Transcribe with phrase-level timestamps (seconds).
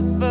[0.00, 0.29] the first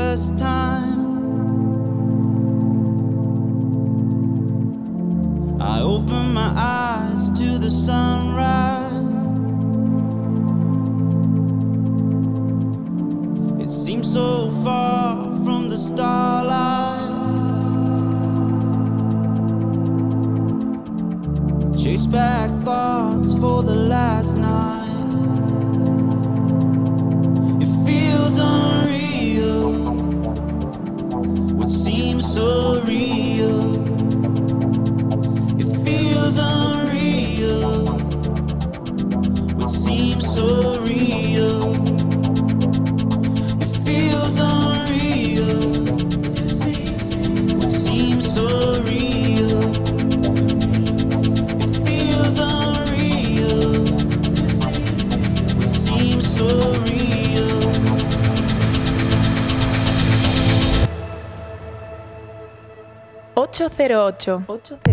[63.89, 64.43] número 8.
[64.47, 64.88] 8.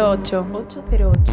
[0.00, 1.32] 808.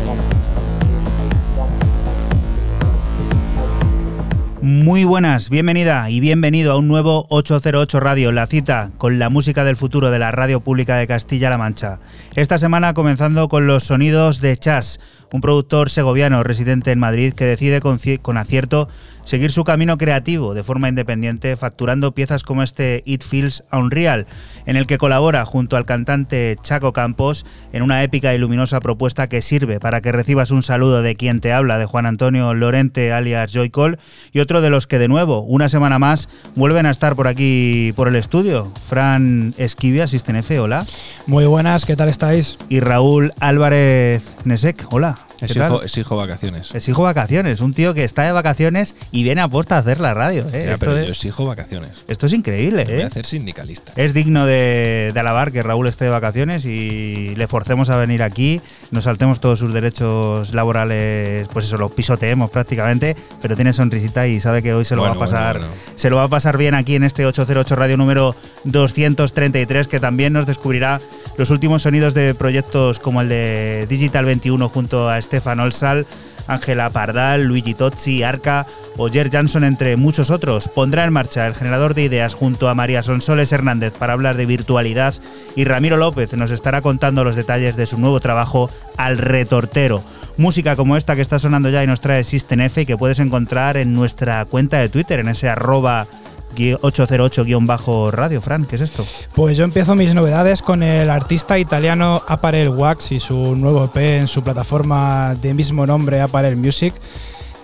[4.62, 9.64] Muy buenas, bienvenida y bienvenido a un nuevo 808 Radio, la cita con la música
[9.64, 12.00] del futuro de la radio pública de Castilla-La Mancha.
[12.36, 15.00] Esta semana comenzando con los sonidos de Chas,
[15.32, 18.90] un productor segoviano residente en Madrid que decide con acierto
[19.26, 24.28] seguir su camino creativo de forma independiente, facturando piezas como este It Feels Unreal,
[24.66, 29.28] en el que colabora junto al cantante Chaco Campos en una épica y luminosa propuesta
[29.28, 33.12] que sirve para que recibas un saludo de quien te habla, de Juan Antonio Lorente
[33.12, 33.98] alias Joy Cole,
[34.32, 37.92] y otro de los que de nuevo, una semana más, vuelven a estar por aquí
[37.96, 38.72] por el estudio.
[38.88, 40.86] Fran Esquivia, F, hola.
[41.26, 42.58] Muy buenas, ¿qué tal estáis?
[42.70, 45.18] Y Raúl Álvarez Nesek, hola.
[45.42, 46.74] Es hijo, es hijo, vacaciones.
[46.74, 50.00] Es hijo vacaciones, un tío que está de vacaciones y viene a posta a hacer
[50.00, 50.46] la radio.
[50.54, 50.72] ¿eh?
[50.72, 51.92] esto pero es, yo es hijo vacaciones.
[52.08, 52.84] Esto es increíble.
[52.84, 52.94] ¿eh?
[52.94, 53.92] Voy a hacer sindicalista.
[53.96, 58.24] Es digno de, de, alabar que Raúl esté de vacaciones y le forcemos a venir
[58.24, 58.62] aquí,
[58.92, 64.40] nos saltemos todos sus derechos laborales, pues eso, lo pisoteemos prácticamente, pero tiene sonrisita y
[64.40, 65.92] sabe que hoy se lo va a pasar, bueno, bueno.
[65.96, 70.34] se lo va a pasar bien aquí en este 808 Radio número 233, que también
[70.34, 71.02] nos descubrirá
[71.38, 76.06] los últimos sonidos de proyectos como el de Digital 21 junto a Stefan Olsal,
[76.48, 78.68] Ángela Pardal, Luigi Tozzi, Arca
[78.98, 80.68] o Jer Jansson, entre muchos otros.
[80.68, 84.46] Pondrá en marcha el generador de ideas junto a María Sonsoles Hernández para hablar de
[84.46, 85.14] virtualidad
[85.56, 90.04] y Ramiro López nos estará contando los detalles de su nuevo trabajo Al Retortero.
[90.38, 93.20] Música como esta que está sonando ya y nos trae System F y que puedes
[93.20, 96.08] encontrar en nuestra cuenta de Twitter, en ese arroba
[96.56, 98.42] 808-radio.
[98.42, 99.06] Fran, ¿qué es esto?
[99.36, 103.98] Pues yo empiezo mis novedades con el artista italiano Apparel Wax y su nuevo EP
[103.98, 106.94] en su plataforma de mismo nombre, Apparel Music.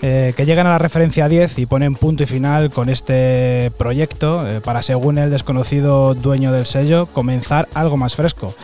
[0.03, 4.47] Eh, que llegan a la referencia 10 y ponen punto y final con este proyecto
[4.47, 8.55] eh, para, según el desconocido dueño del sello, comenzar algo más fresco.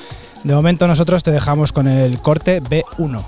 [0.43, 3.23] De momento nosotros te dejamos con el corte B1.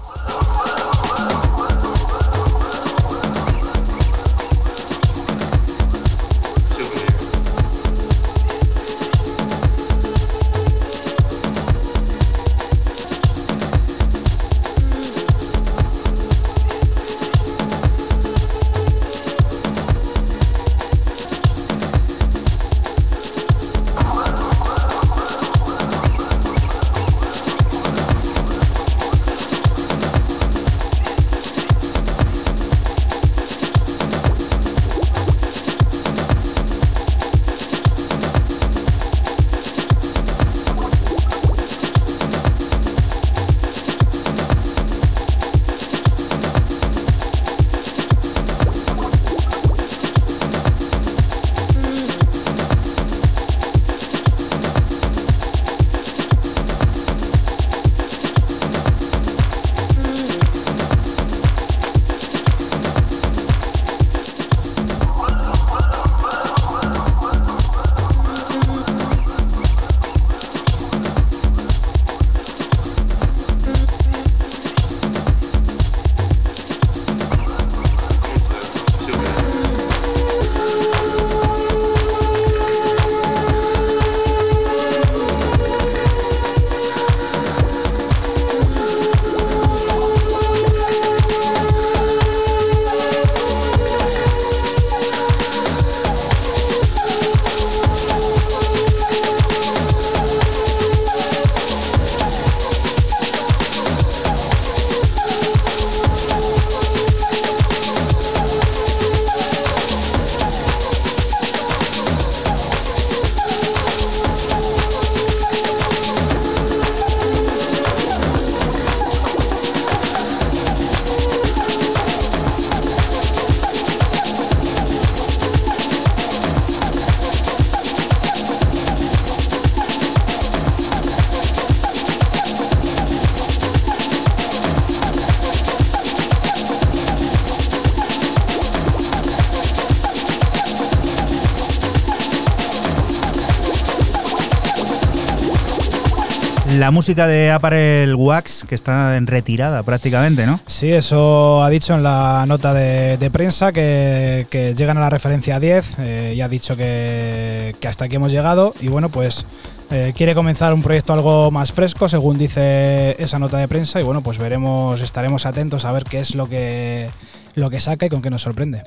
[146.90, 150.60] La música de Apparel Wax, que está en retirada prácticamente, ¿no?
[150.66, 156.00] Sí, eso ha dicho en la nota de, prensa que, llegan a la referencia 10
[156.00, 159.46] eh, y ha dicho que, que, hasta aquí hemos llegado y bueno, pues
[159.92, 164.04] eh, quiere comenzar un proyecto algo más fresco, según dice esa nota de prensa y
[164.04, 167.12] bueno, pues veremos, estaremos atentos a ver qué es lo que,
[167.54, 168.82] lo que saca y con qué nos sorprende.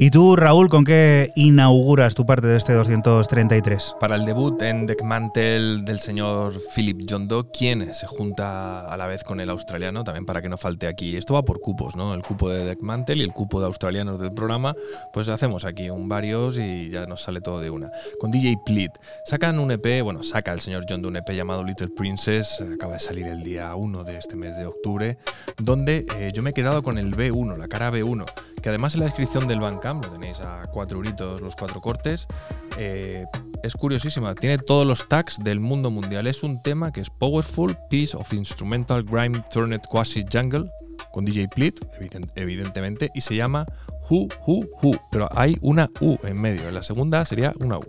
[0.00, 3.96] ¿Y tú, Raúl, con qué inauguras tu parte de este 233?
[3.98, 9.08] Para el debut en Deckmantel del señor Philip John Doe, quien se junta a la
[9.08, 11.16] vez con el australiano, también para que no falte aquí.
[11.16, 12.14] Esto va por cupos, ¿no?
[12.14, 14.76] El cupo de Deckmantel y el cupo de australianos del programa,
[15.12, 17.90] pues hacemos aquí un varios y ya nos sale todo de una.
[18.20, 18.92] Con DJ Pleat,
[19.24, 22.92] sacan un EP, bueno, saca el señor John Doe un EP llamado Little Princess, acaba
[22.92, 25.18] de salir el día 1 de este mes de octubre,
[25.56, 28.26] donde eh, yo me he quedado con el B1, la cara B1,
[28.62, 32.26] que además en la descripción del banca Lo tenéis a 4 euritos los cuatro cortes.
[32.76, 33.24] Eh,
[33.62, 36.26] es curiosísima, tiene todos los tags del mundo mundial.
[36.26, 40.70] Es un tema que es Powerful Piece of Instrumental Grime Turned Quasi Jungle
[41.12, 41.48] con DJ
[41.98, 43.66] eviden- evidentemente, y se llama
[44.10, 46.68] Who Who Who, pero hay una U en medio.
[46.68, 47.84] En la segunda sería una U.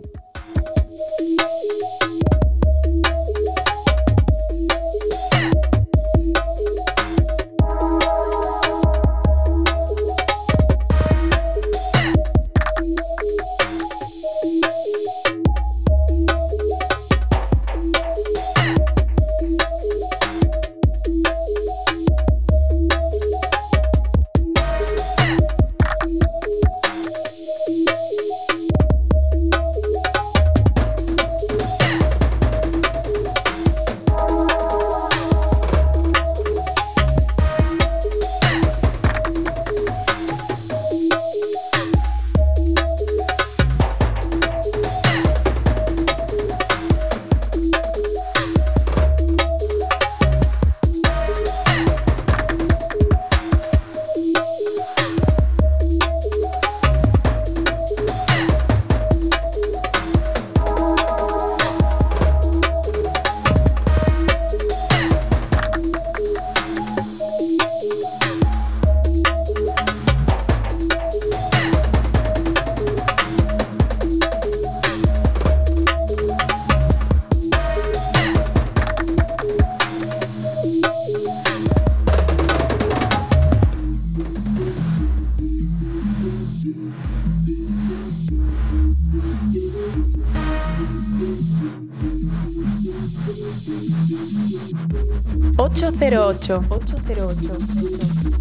[96.32, 96.70] 808.
[97.08, 98.39] 808.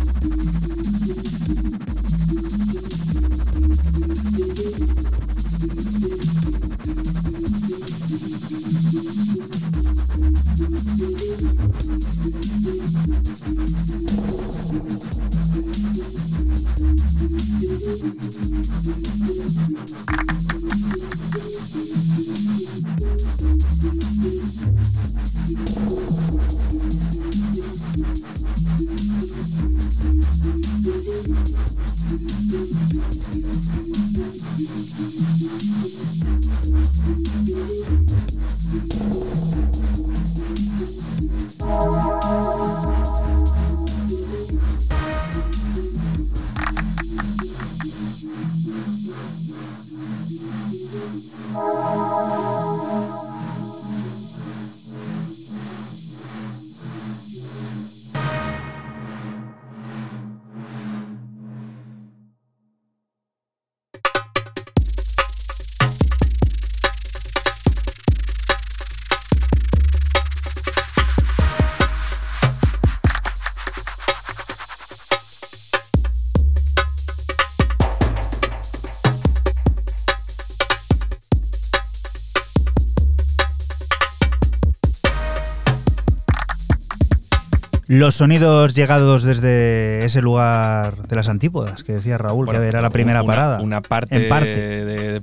[87.99, 92.81] Los sonidos llegados desde ese lugar de las antípodas, que decía Raúl, Bueno, que era
[92.81, 93.59] la primera una- parada.
[93.61, 94.78] Una parte, En parte.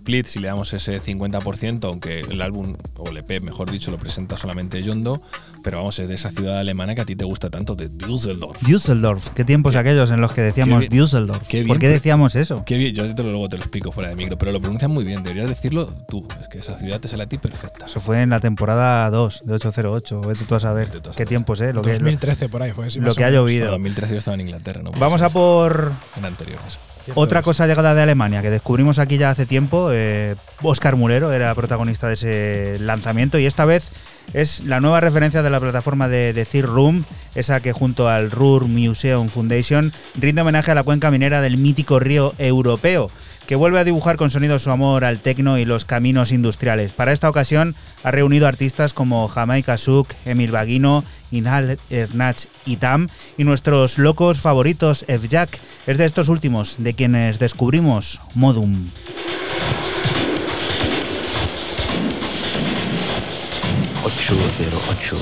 [0.06, 3.70] De, de Plit, si le damos ese 50%, aunque el álbum, o el EP, mejor
[3.70, 5.20] dicho, lo presenta solamente Yondo,
[5.64, 8.62] pero vamos, es de esa ciudad alemana que a ti te gusta tanto, de Düsseldorf.
[8.62, 11.48] Düsseldorf, qué tiempos aquellos en los que decíamos Qué bien- Düsseldorf.
[11.48, 12.62] qué bien ¿Por qué decíamos eso?
[12.64, 14.90] Qué bien, yo te lo, luego te lo explico fuera de micro, pero lo pronuncias
[14.90, 17.86] muy bien, deberías decirlo tú, es que esa ciudad te sale a ti perfecta.
[17.86, 20.20] Eso fue en la temporada 2 de 808.
[20.20, 21.28] Vete tú a saber Vete tú a qué saber.
[21.28, 21.72] tiempos, ¿eh?
[21.72, 22.88] Lo que, lo, 2013 por ahí fue.
[23.00, 23.70] lo que ha llovido.
[23.70, 24.92] 2013 yo estaba en Inglaterra, ¿no?
[24.92, 26.78] Vamos a por En anteriores.
[27.06, 27.44] Cierto Otra es.
[27.44, 32.08] cosa llegada de Alemania que descubrimos aquí ya hace tiempo, eh, Oscar Mulero era protagonista
[32.08, 33.92] de ese lanzamiento y esta vez
[34.34, 37.04] es la nueva referencia de la plataforma de, de Third Room,
[37.36, 42.00] esa que junto al Ruhr Museum Foundation rinde homenaje a la cuenca minera del mítico
[42.00, 43.12] río europeo,
[43.46, 46.92] que vuelve a dibujar con sonido su amor al tecno y los caminos industriales.
[46.92, 53.08] Para esta ocasión ha reunido artistas como Jamaica Suk, Emil Baguino, Inhal Ernach y Tam
[53.36, 58.86] y nuestros locos favoritos F-Jack es de estos últimos de quienes descubrimos Modum.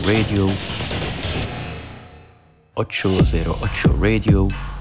[0.07, 0.49] Radio.
[2.75, 4.74] 808 Radio.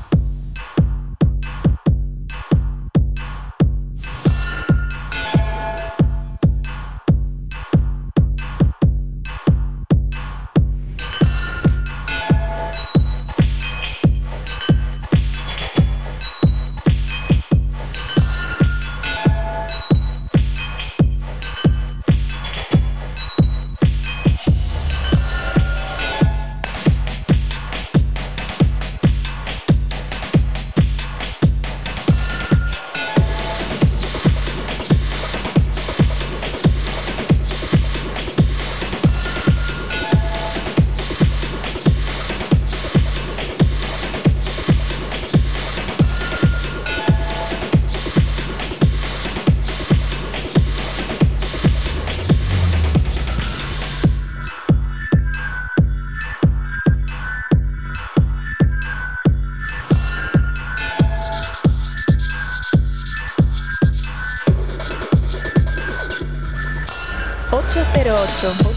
[68.25, 68.72] 8.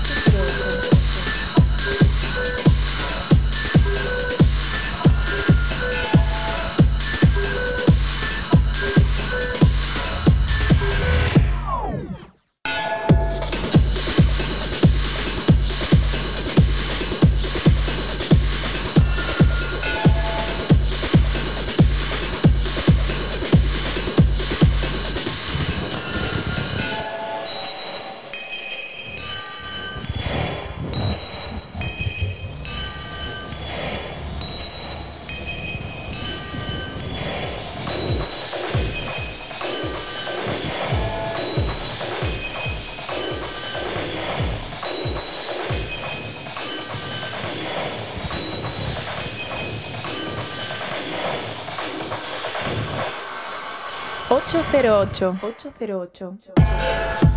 [54.49, 55.39] 808.
[55.43, 57.36] 808.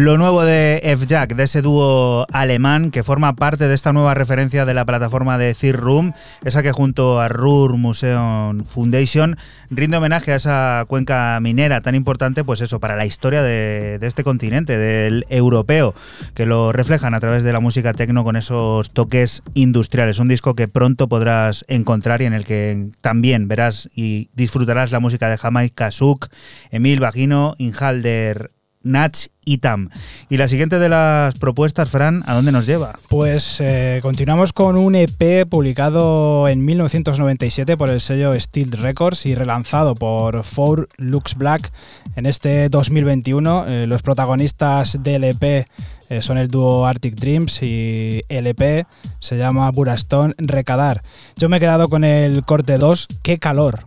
[0.00, 4.64] Lo nuevo de F-Jack, de ese dúo alemán que forma parte de esta nueva referencia
[4.64, 6.12] de la plataforma de Third Room,
[6.44, 9.36] esa que junto a Ruhr Museum Foundation
[9.70, 14.22] rinde homenaje a esa cuenca minera tan importante, pues eso, para la historia de, este
[14.22, 15.96] continente, del europeo,
[16.32, 20.20] que lo reflejan a través de la música techno con esos toques industriales.
[20.20, 25.00] Un disco que pronto podrás encontrar y en el que también verás y disfrutarás la
[25.00, 26.28] música de Jamaica Suk,
[26.70, 28.50] Emil Bagino, Inhalder
[28.88, 29.90] Natch y Tam.
[30.28, 32.98] Y la siguiente de las propuestas, Fran, ¿a dónde nos lleva?
[33.08, 39.34] Pues eh, continuamos con un EP publicado en 1997 por el sello Steel Records y
[39.34, 41.72] relanzado por Four Lux Black
[42.16, 43.66] en este 2021.
[43.68, 45.66] Eh, los protagonistas del EP
[46.10, 48.86] eh, son el dúo Arctic Dreams y el EP
[49.20, 51.02] se llama Burastone Recadar.
[51.36, 53.86] Yo me he quedado con el corte 2, qué calor.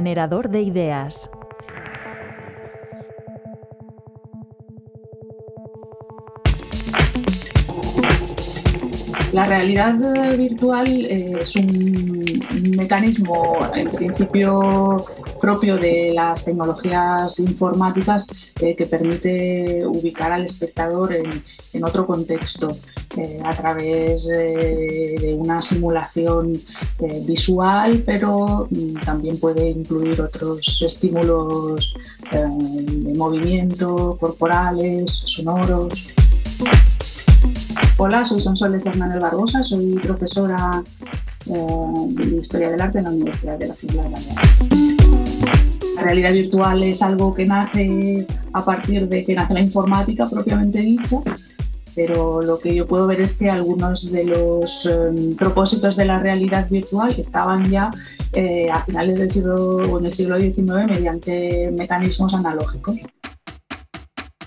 [0.00, 1.28] Generador de ideas.
[9.34, 9.94] La realidad
[10.38, 12.42] virtual eh, es un
[12.78, 15.04] mecanismo, en principio,
[15.38, 18.26] propio de las tecnologías informáticas
[18.60, 22.76] eh, que permite ubicar al espectador en, otro contexto
[23.44, 26.60] a través de una simulación
[27.22, 31.94] visual, pero mm, también puede incluir otros estímulos
[32.32, 35.94] de movimiento, corporales, sonoros.
[38.02, 40.82] Hola, soy Sonsoles Hernández Barbosa, soy profesora
[41.46, 44.36] eh, de Historia del Arte en la Universidad de las Islas Baleares.
[44.70, 44.99] La
[46.00, 51.18] realidad virtual es algo que nace a partir de que nace la informática propiamente dicha,
[51.94, 56.18] pero lo que yo puedo ver es que algunos de los em, propósitos de la
[56.18, 57.90] realidad virtual estaban ya
[58.32, 62.96] eh, a finales del siglo en el siglo XIX mediante mecanismos analógicos.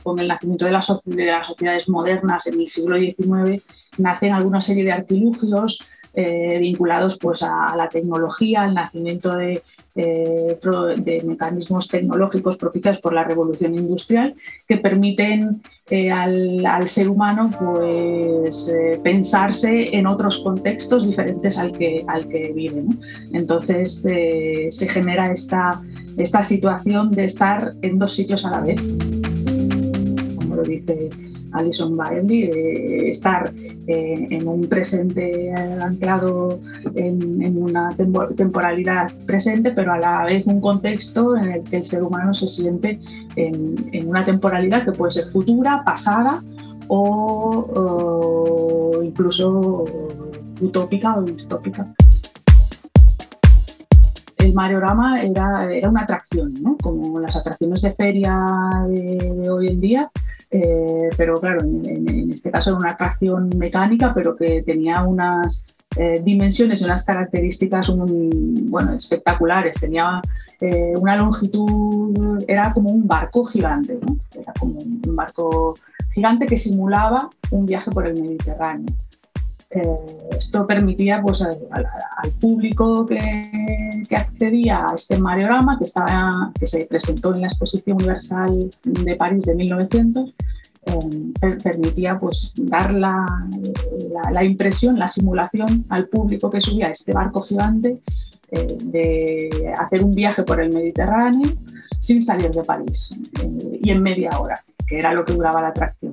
[0.03, 3.63] Con el nacimiento de, las sociedades modernas en el siglo XIX,
[3.97, 5.79] nacen alguna serie de artilugios
[6.15, 9.63] eh, vinculados pues, a, la tecnología, al nacimiento de,
[9.95, 10.59] eh,
[10.97, 14.33] de, mecanismos tecnológicos propiciados por la revolución industrial
[14.67, 18.73] que permiten eh, al, ser humano pues,
[19.03, 22.83] pensarse en otros contextos diferentes al que, al que vive.
[23.31, 25.81] Entonces se genera esta,
[26.17, 28.81] esta situación de estar en dos sitios a la vez
[30.55, 31.09] lo dice
[31.53, 33.53] Alison Bailey, de estar
[33.87, 36.59] eh, en un presente anclado
[36.95, 37.95] en, una
[38.35, 42.47] temporalidad presente, pero a la vez un contexto en el que el ser humano se
[42.47, 42.99] siente
[43.35, 46.43] en, una temporalidad que puede ser futura, pasada
[46.87, 49.85] o, incluso
[50.61, 51.87] utópica o distópica
[54.37, 56.77] el Mareorama era, era una atracción, ¿no?
[56.81, 58.37] como las atracciones de feria
[58.87, 60.11] de hoy en día,
[60.55, 65.65] eh, pero claro, en, este caso era una atracción mecánica, pero que tenía unas
[65.97, 69.79] eh, dimensiones y unas características bueno, espectaculares.
[69.79, 70.21] Tenía
[70.61, 73.97] eh, una longitud, era como un barco gigante,
[74.39, 75.73] era como un barco
[76.13, 78.93] gigante que simulaba un viaje por el Mediterráneo.
[80.31, 86.85] Esto permitía pues, al, público que, que, accedía a este mareorama, que, estaba, que se
[86.85, 90.33] presentó en la Exposición Universal de París de 1900,
[90.85, 93.25] eh, permitía pues, dar la,
[94.31, 98.01] la, impresión, la simulación al público que subía a este barco gigante
[98.51, 101.49] eh, de hacer un viaje por el Mediterráneo
[101.99, 105.69] sin salir de París eh, y en media hora, que era lo que duraba la
[105.69, 106.11] atracción.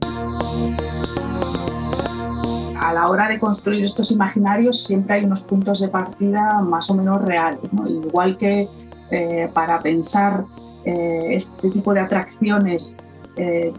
[2.83, 6.95] A la hora de construir estos imaginarios siempre hay unos puntos de partida más o
[6.95, 8.69] menos reales, igual que
[9.53, 10.45] para pensar
[10.85, 12.97] este tipo de atracciones
[13.37, 13.73] eh,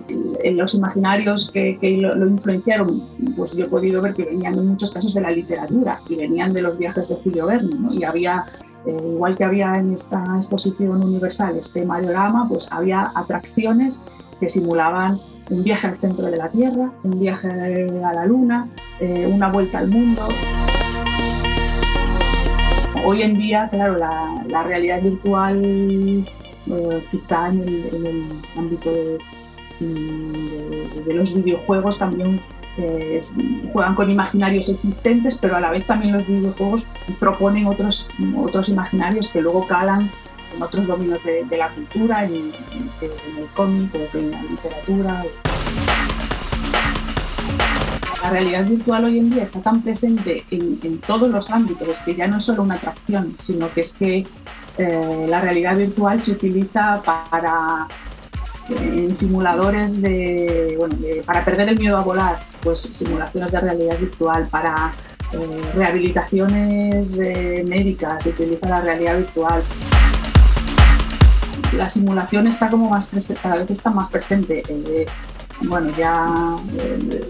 [0.53, 3.03] los imaginarios que, lo, influenciaron,
[3.35, 6.53] pues yo he podido ver que venían en muchos casos de la literatura y venían
[6.53, 8.45] de los viajes de Julio Verne, Y había,
[8.85, 14.01] eh, igual que había en esta exposición universal este Majorama, pues había atracciones
[14.39, 15.19] que simulaban
[15.51, 18.67] un viaje al centro de la Tierra, un viaje a la Luna,
[18.99, 20.27] eh, una vuelta al mundo.
[23.05, 25.61] Hoy en día, claro, la, realidad virtual
[27.11, 29.17] quizá en el ámbito de,
[31.05, 32.39] de, los videojuegos también
[32.77, 33.21] eh,
[33.73, 36.87] juegan con imaginarios existentes, pero a la vez también los videojuegos
[37.19, 40.09] proponen otros, otros imaginarios que luego calan
[40.55, 42.51] en otros dominios de, la cultura, en,
[43.01, 45.23] el cómic en la literatura.
[48.23, 52.27] La realidad virtual hoy en día está tan presente en, todos los ámbitos que ya
[52.27, 54.25] no es solo una atracción, sino que es que
[54.77, 57.87] eh, la realidad virtual se utiliza para
[58.69, 64.47] en simuladores de, bueno, para perder el miedo a volar, pues simulaciones de realidad virtual,
[64.47, 64.93] para
[65.33, 69.63] eh, rehabilitaciones eh, médicas, se utiliza la realidad virtual.
[71.73, 73.09] La simulación está como más
[73.41, 74.63] cada vez está más presente.
[74.67, 75.05] Eh,
[75.63, 76.57] bueno, ya,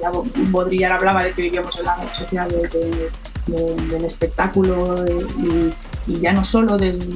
[0.02, 0.12] ya
[0.52, 5.74] Baudrillard hablaba de que vivíamos en la sociedad del espectáculo y,
[6.08, 7.10] y, ya no solo desde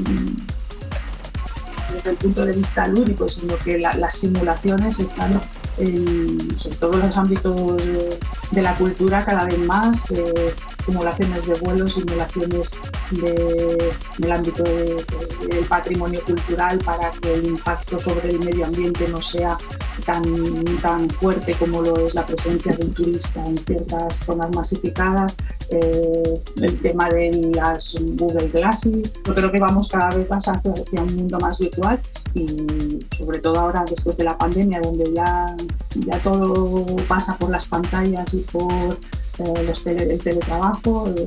[2.06, 5.42] el punto de vista lúdico, sino que las simulaciones están
[5.78, 7.78] en, sobre todo en los ámbitos
[8.52, 10.54] de, la cultura cada vez más, eh,
[10.86, 12.69] simulaciones de vuelo, simulaciones
[13.12, 19.21] de, del ámbito del patrimonio cultural para que el impacto sobre el medio ambiente no
[19.21, 19.58] sea
[20.06, 20.24] tan,
[20.82, 25.36] tan fuerte como lo es la presencia de un turista en ciertas zonas masificadas,
[25.69, 29.13] eh, el tema de las Google Glasses.
[29.26, 32.00] Yo creo que vamos cada vez más hacia, hacia un mundo más virtual
[32.34, 35.56] y sobre todo ahora después de la pandemia donde ya,
[35.95, 38.98] ya todo pasa por las pantallas y por
[39.39, 41.26] los tele- el teletrabajo, eh,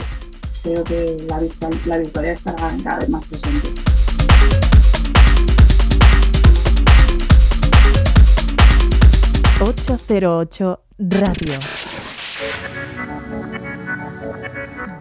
[0.62, 3.68] creo que la, virtual- la virtualidad estará cada vez más presente.
[9.61, 11.59] ...808 Radio.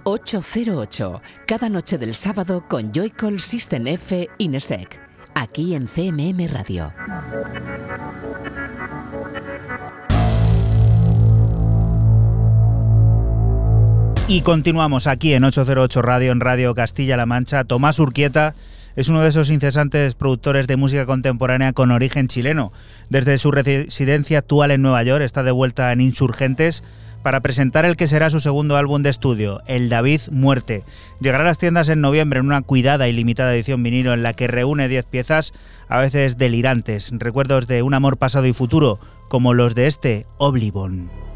[0.04, 5.00] 808, cada noche del sábado con Joycall System F Inesec,
[5.36, 6.92] aquí en CMM Radio.
[14.30, 17.64] Y continuamos aquí en 808 Radio, en Radio Castilla-La Mancha.
[17.64, 18.56] Tomás Urquieta
[18.98, 22.74] es uno de esos incesantes productores de música contemporánea con origen chileno.
[23.10, 26.84] Desde su residencia actual en Nueva York está de vuelta en Insurgentes
[27.24, 30.84] para presentar el que será su segundo álbum de estudio, El David Muerte.
[31.22, 34.34] Llegará a las tiendas en noviembre en una cuidada y limitada edición vinilo en la
[34.34, 35.54] que reúne 10 piezas,
[35.88, 41.27] a veces delirantes, recuerdos de un amor pasado y futuro, como los de este Oblivon.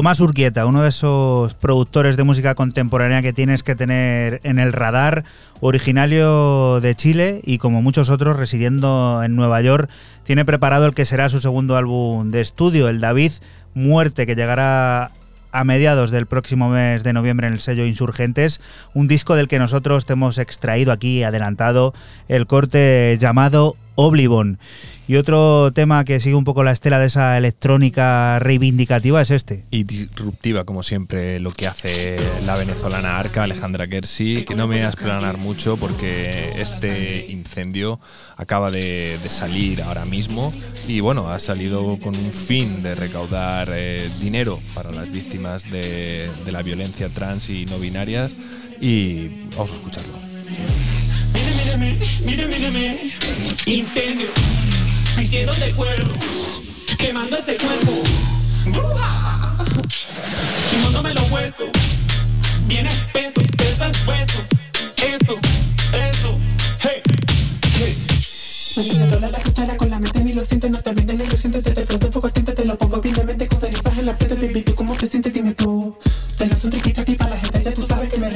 [0.00, 4.72] Tomás Urquieta, uno de esos productores de música contemporánea que tienes que tener en el
[4.72, 5.24] radar,
[5.60, 9.90] originario de Chile y como muchos otros residiendo en Nueva York,
[10.24, 13.32] tiene preparado el que será su segundo álbum de estudio, el David
[13.74, 15.10] Muerte, que llegará
[15.52, 18.62] a mediados del próximo mes de noviembre en el sello Insurgentes,
[18.94, 21.92] un disco del que nosotros te hemos extraído aquí adelantado
[22.26, 24.58] el corte llamado Oblivon.
[25.06, 29.64] Y otro tema que sigue un poco la estela de esa electrónica reivindicativa es este.
[29.70, 34.76] Y disruptiva, como siempre, lo que hace la venezolana Arca, Alejandra Gersi, que no me
[34.76, 37.98] voy a explanar mucho porque este incendio
[38.36, 40.54] acaba de, de salir ahora mismo
[40.86, 46.30] y bueno, ha salido con un fin de recaudar eh, dinero para las víctimas de,
[46.44, 48.30] de la violencia trans y no binarias
[48.80, 49.26] y
[49.56, 50.14] vamos a escucharlo.
[51.70, 53.12] Mírame, mírame, mírame,
[53.66, 54.26] incendio,
[55.16, 56.04] vistiendo de cuero,
[56.98, 57.92] quemando este cuerpo.
[58.66, 59.56] ¡Bruja!
[60.68, 61.68] Chingándome los huesos,
[62.66, 64.42] bien espeso, pesa el hueso.
[64.96, 65.38] Eso,
[65.92, 66.38] eso,
[66.80, 67.02] hey,
[67.78, 67.96] hey.
[68.98, 71.36] Me dobla la cuchara con la mente ni lo sientes, no te vendes ni lo
[71.36, 74.16] sientes, te frote fuego tinte, te lo pongo bien de mente, con cenizas en la
[74.16, 75.32] frente, baby, ¿tú cómo te sientes?
[75.32, 75.96] Dime tú.
[76.36, 78.30] Te un triquita aquí para la gente, ya tú sabes que me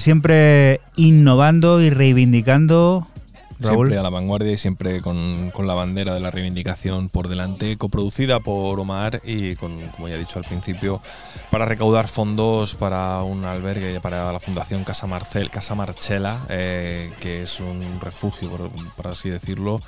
[0.00, 3.06] siempre innovando y reivindicando.
[3.60, 3.88] Raúl.
[3.88, 7.76] Siempre a la vanguardia y siempre con, con la bandera de la reivindicación por delante,
[7.76, 11.00] coproducida por Omar y con, como ya he dicho al principio,
[11.50, 15.74] para recaudar fondos para un albergue, para la Fundación Casa, Marcel, Casa
[16.48, 19.80] eh, que es un refugio, por, por así decirlo,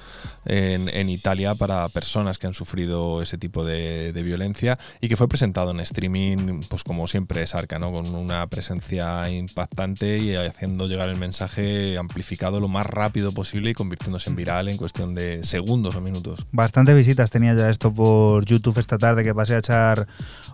[0.45, 5.17] en, en, Italia para personas que han sufrido ese tipo de, de, violencia y que
[5.17, 7.93] fue presentado en streaming, pues como siempre es Arca, ¿no?
[7.93, 13.75] con una presencia impactante y haciendo llegar el mensaje amplificado lo más rápido posible y
[13.75, 16.47] convirtiéndose en viral en cuestión de segundos o minutos.
[16.53, 20.07] Bastantes visitas tenía ya esto por YouTube esta tarde que pasé a echar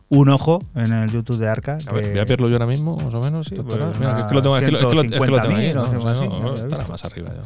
[0.08, 1.78] un ojo en el YouTube de Arca.
[1.86, 3.46] A ver, voy a verlo yo ahora mismo, más o menos.
[3.46, 5.82] Sí, pues Mira, es que lo tengo, es que lo, es que tengo ahí, ¿no?
[5.82, 7.42] O sea, no, estará más arriba yo.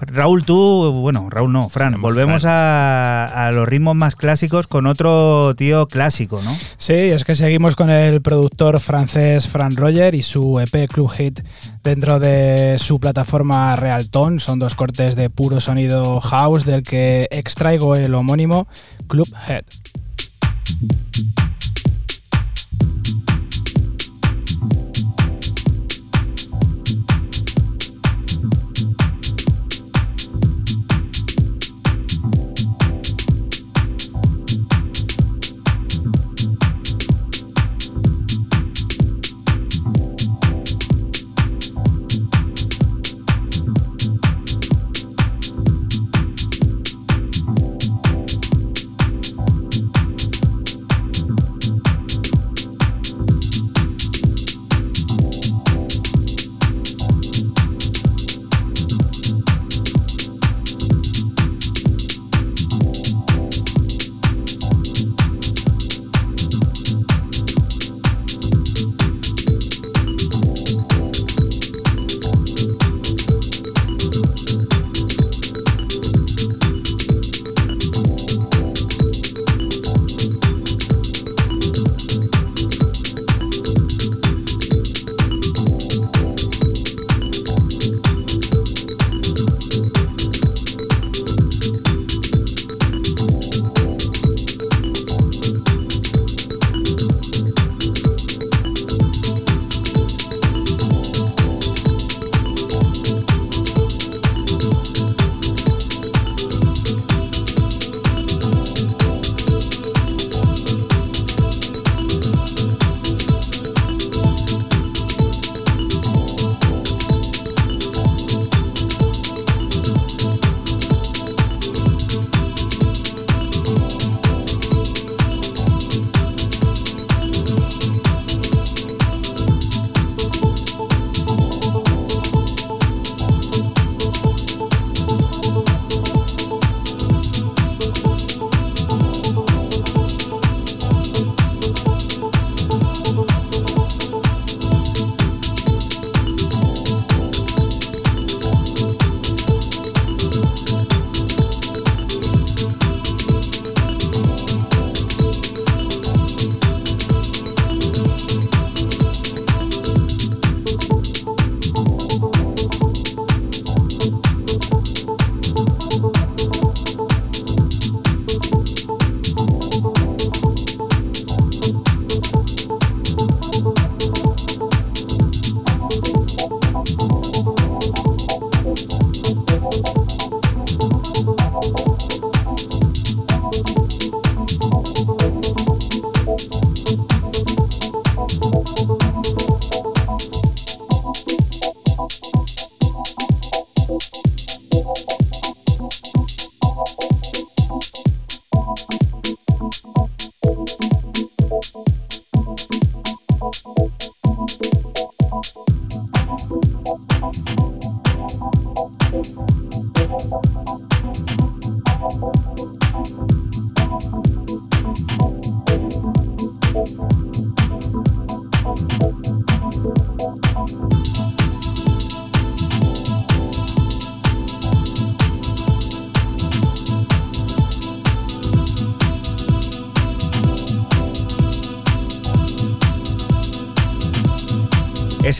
[0.00, 2.54] Raúl, tú, bueno, Raúl no, Fran, volvemos Fran.
[2.54, 6.56] A, a, los ritmos más clásicos con otro tío clásico, ¿no?
[6.76, 11.40] Sí, es que seguimos con el productor francés Fran Roger y su EP Club Hit
[11.82, 14.40] dentro de su plataforma Realton.
[14.40, 18.68] Son dos cortes de puro sonido house del que extraigo el homónimo
[19.06, 19.64] Club Head.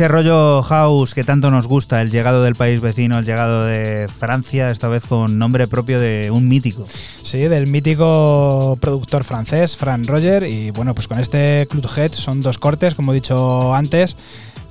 [0.01, 4.09] Ese rollo house que tanto nos gusta, el llegado del país vecino, el llegado de
[4.09, 6.87] Francia, esta vez con nombre propio de un mítico.
[7.23, 10.45] Sí, del mítico productor francés, Fran Roger.
[10.45, 14.17] Y bueno, pues con este Clubhead son dos cortes, como he dicho antes.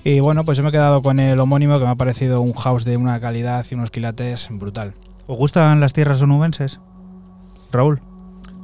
[0.03, 2.53] Y bueno, pues yo me he quedado con el homónimo que me ha parecido un
[2.53, 4.95] house de una calidad y unos quilates brutal.
[5.27, 6.79] ¿Os gustan las tierras onubenses?
[7.71, 8.01] Raúl.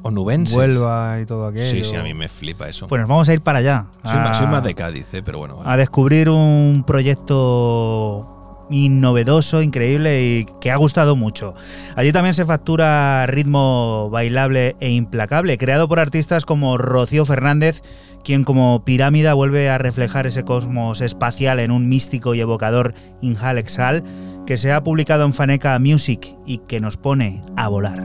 [0.08, 0.56] Onubenses.
[0.56, 1.70] Huelva y todo aquello.
[1.70, 2.88] Sí, sí, a mí me flipa eso.
[2.88, 3.86] Pues nos vamos a ir para allá.
[4.04, 5.58] soy, más, a- soy más de Cádiz, eh, pero bueno.
[5.58, 5.70] vale.
[5.72, 11.54] a descubrir un proyecto innovedoso, increíble y que ha gustado mucho.
[11.96, 17.82] Allí también se factura ritmo bailable e implacable, creado por artistas como Rocío Fernández,
[18.24, 23.58] quien como pirámide vuelve a reflejar ese cosmos espacial en un místico y evocador Inhal
[23.60, 24.04] Exhal
[24.48, 28.04] que se ha publicado en Faneca Music y que nos pone a volar.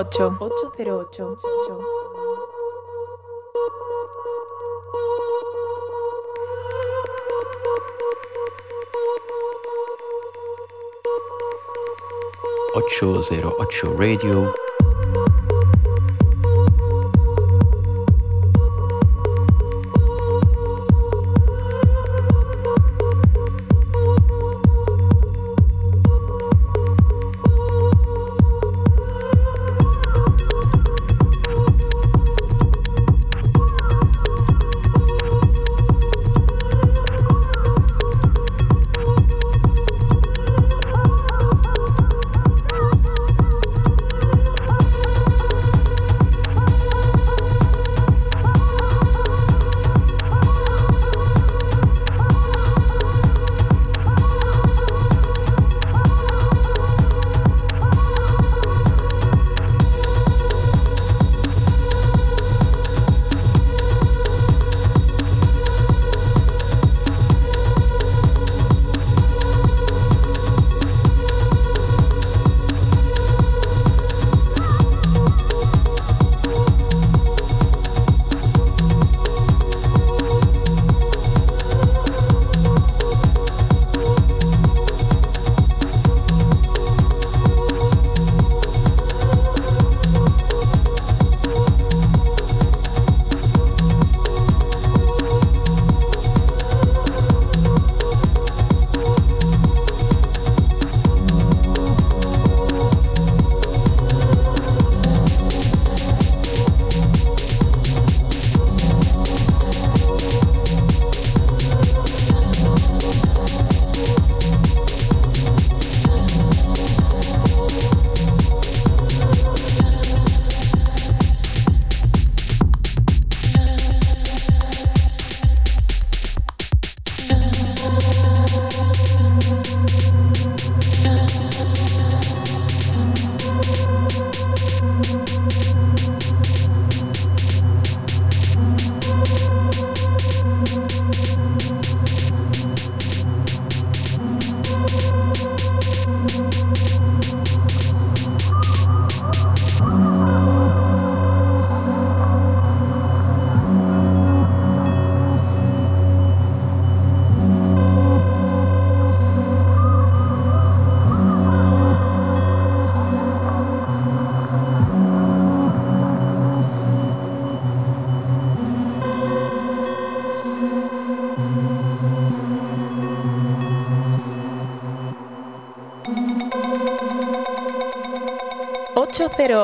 [0.00, 0.34] Ocho
[0.76, 1.78] cero ocho ocho cero ocho
[12.74, 14.69] ocho zero ocho Radio.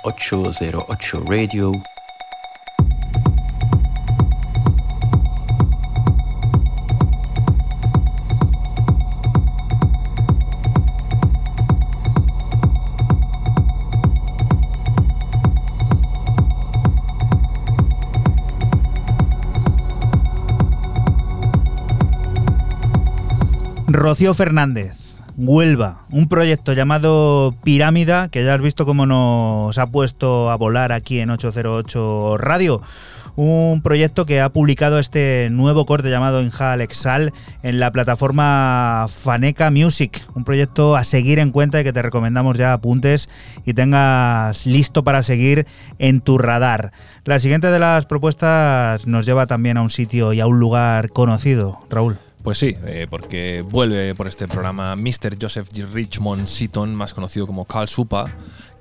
[0.02, 1.93] ocho ocho zero ocho Radio.
[24.04, 30.50] Rocío Fernández, Huelva, un proyecto llamado Pirámida, que ya has visto cómo nos ha puesto
[30.50, 32.82] a volar aquí en 808 Radio.
[33.34, 37.32] Un proyecto que ha publicado este nuevo corte llamado Inha Alexal
[37.62, 40.22] en la plataforma Faneca Music.
[40.34, 43.30] Un proyecto a seguir en cuenta y que te recomendamos ya apuntes
[43.64, 45.66] y tengas listo para seguir
[45.98, 46.92] en tu radar.
[47.24, 51.08] La siguiente de las propuestas nos lleva también a un sitio y a un lugar
[51.08, 52.18] conocido, Raúl.
[52.44, 55.38] Pues sí, eh, porque vuelve por este programa Mr.
[55.40, 55.66] Joseph.
[55.94, 58.30] Richmond Seaton, más conocido como Carl Supa,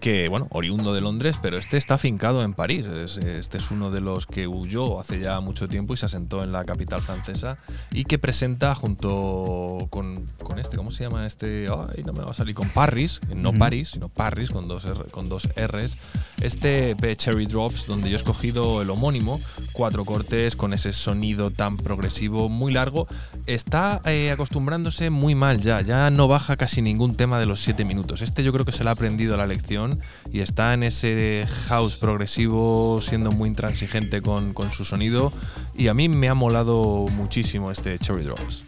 [0.03, 2.85] que, bueno, oriundo de Londres, pero este está afincado en París.
[2.85, 6.43] Es- Este es uno de los que huyó hace ya mucho tiempo y se asentó
[6.43, 7.57] en la capital francesa
[7.93, 11.67] y que presenta junto con, con este, ¿cómo se llama este?
[11.69, 13.59] Ay, no me va a salir, con Parris, no Ujú.
[13.59, 15.95] Paris, sino Parris con dos, R- con dos R's.
[16.41, 19.39] Este EP Cherry Drops, donde yo he escogido el homónimo,
[19.71, 23.07] cuatro cortes con ese sonido tan progresivo, muy largo,
[23.45, 27.85] está eh, acostumbrándose muy mal ya, ya no baja casi ningún tema de los siete
[27.85, 28.21] minutos.
[28.21, 29.92] Este yo creo que se le ha aprendido la lección
[30.31, 35.31] y está en ese house progresivo siendo muy intransigente con, con su sonido
[35.75, 38.65] y a mí me ha molado muchísimo este Cherry Drops.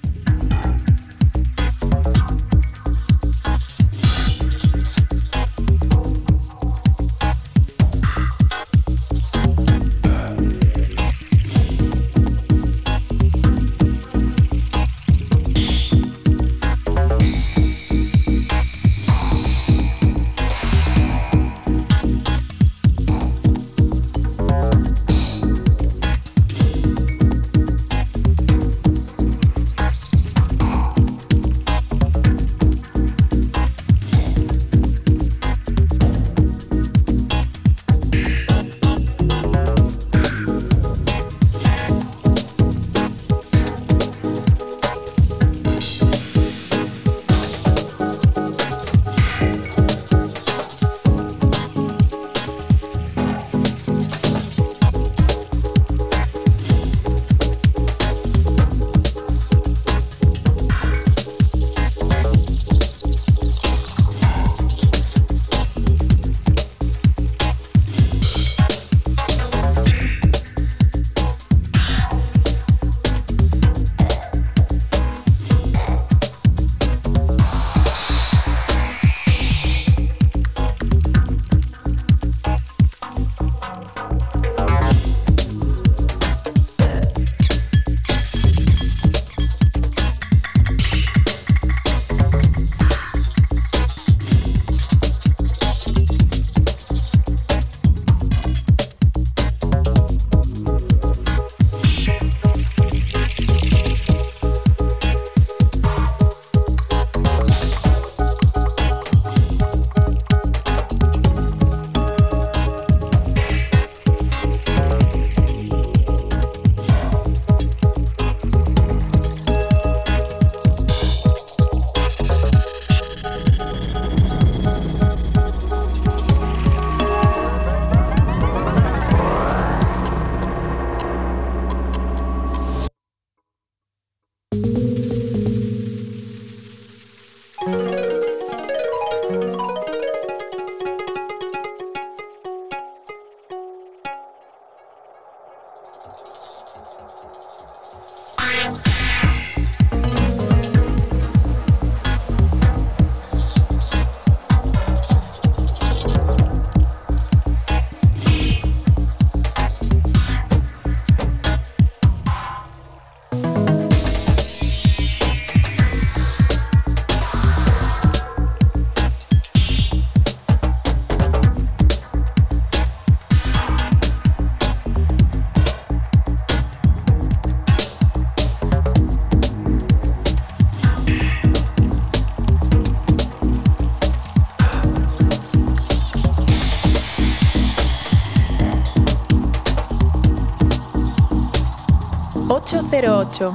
[192.96, 193.52] ...808...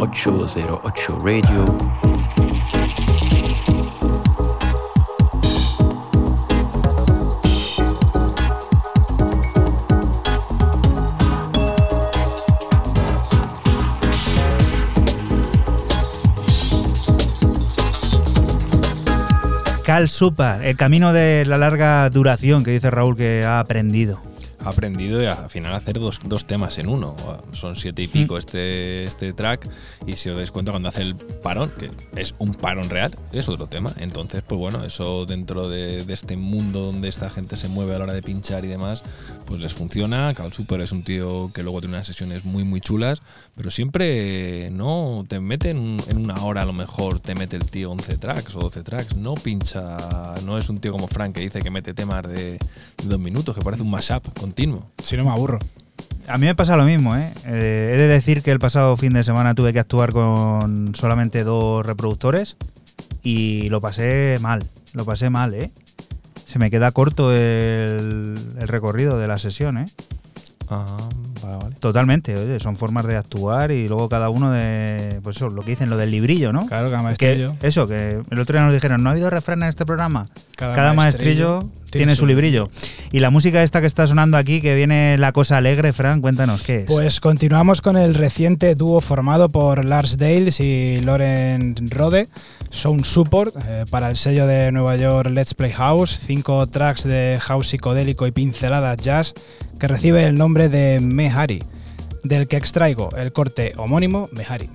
[0.00, 1.64] 808 Radio.
[19.84, 24.20] Cal Supa, el camino de la larga duración que dice Raúl que ha aprendido.
[24.64, 27.14] ha aprendido a- al final hacer dos, dos temas en uno.
[27.52, 29.68] Son siete y pico este, este track
[30.06, 33.48] y si os dais cuenta cuando hace el parón, que es un parón real, es
[33.48, 33.92] otro tema.
[33.98, 37.98] Entonces, pues bueno, eso dentro de, de este mundo donde esta gente se mueve a
[37.98, 39.02] la hora de pinchar y demás,
[39.44, 40.32] pues les funciona.
[40.32, 43.20] Cal Super es un tío que luego tiene unas sesiones muy muy chulas,
[43.56, 47.68] pero siempre no te mete en, en una hora a lo mejor, te mete el
[47.68, 51.40] tío 11 tracks o 12 tracks, no pincha, no es un tío como Frank que
[51.40, 52.58] dice que mete temas de, de
[53.04, 54.92] dos minutos, que parece un mashup continuo.
[55.02, 55.58] Si no me aburro.
[56.30, 57.32] A mí me pasa lo mismo, ¿eh?
[57.46, 61.42] Eh, He de decir que el pasado fin de semana tuve que actuar con solamente
[61.44, 62.56] dos reproductores
[63.22, 64.64] y lo pasé mal,
[64.94, 65.70] lo pasé mal, ¿eh?
[66.46, 69.86] Se me queda corto el, el recorrido de la sesión, ¿eh?
[70.68, 71.08] Ah,
[71.50, 71.76] vale, vale.
[71.80, 75.70] Totalmente, oye, son formas de actuar y luego cada uno de, pues eso, lo que
[75.70, 76.66] dicen, lo del librillo, ¿no?
[76.66, 77.54] Claro, cada Que, maestrillo.
[77.62, 80.26] eso, que el otro día nos dijeron, ¿no ha habido refrán en este programa?
[80.56, 82.68] Cada Cada, maestrillo maestrillo, tiene su librillo.
[83.12, 86.62] Y la música esta que está sonando aquí, que viene la cosa alegre, Fran, cuéntanos,
[86.62, 86.84] ¿qué es?
[86.86, 92.28] Pues continuamos con el reciente dúo formado por Lars Dales y Loren Rode,
[92.70, 97.38] Sound Support, eh, para el sello de Nueva York Let's Play House, cinco tracks de
[97.40, 99.34] house psicodélico y pinceladas jazz
[99.78, 101.62] que recibe el nombre de Mehari,
[102.24, 104.70] del que extraigo el corte homónimo Mehari.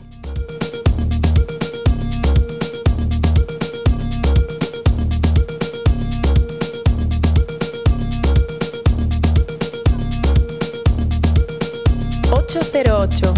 [13.06, 13.35] ocho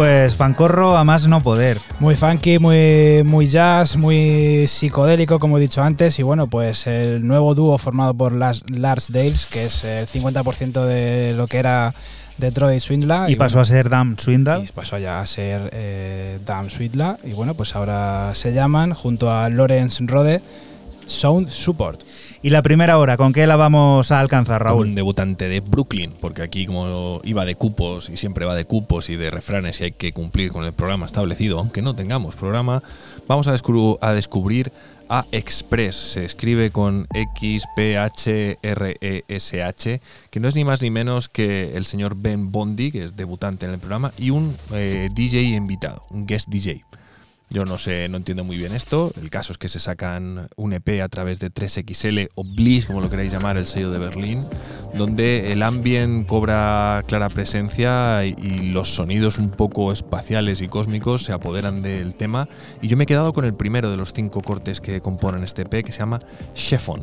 [0.00, 1.78] Pues fancorro a más no poder.
[1.98, 6.18] Muy funky, muy, muy jazz, muy psicodélico, como he dicho antes.
[6.18, 10.86] Y bueno, pues el nuevo dúo formado por Lars, Lars Dales, que es el 50%
[10.86, 11.94] de lo que era
[12.38, 13.28] Detroit Swindla.
[13.28, 14.64] Y, pasó a ser Dam Swindle.
[14.64, 17.18] Y pasó ya a ser eh, Dam Swindla.
[17.22, 20.40] Y bueno, pues ahora se llaman, junto a Lawrence Rode,
[21.04, 22.04] Sound Support.
[22.42, 24.88] Y la primera hora, ¿con qué la vamos a alcanzar, Raúl?
[24.88, 29.10] Un debutante de Brooklyn, porque aquí como iba de cupos y siempre va de cupos
[29.10, 32.82] y de refranes y hay que cumplir con el programa establecido, aunque no tengamos programa,
[33.28, 34.72] vamos a, descubrir a descubrir
[35.10, 35.96] a Express.
[35.96, 40.80] Se escribe con X, P, H, R, E, S, H, que no es ni más
[40.80, 44.56] ni menos que el señor Ben Bondi, que es debutante en el programa, y un
[44.72, 46.86] eh, DJ invitado, un guest DJ.
[47.52, 49.12] Yo no sé, no entiendo muy bien esto.
[49.20, 53.00] El caso es que se sacan un EP a través de 3XL o Bliss, como
[53.00, 54.44] lo queráis llamar, el sello de Berlín,
[54.94, 61.32] donde el ambient cobra clara presencia y, los sonidos un poco espaciales y cósmicos se
[61.32, 62.48] apoderan del tema.
[62.82, 65.62] Y yo me he quedado con el primero de los cinco cortes que componen este
[65.62, 66.20] EP, que se llama
[66.54, 67.02] Chiffon.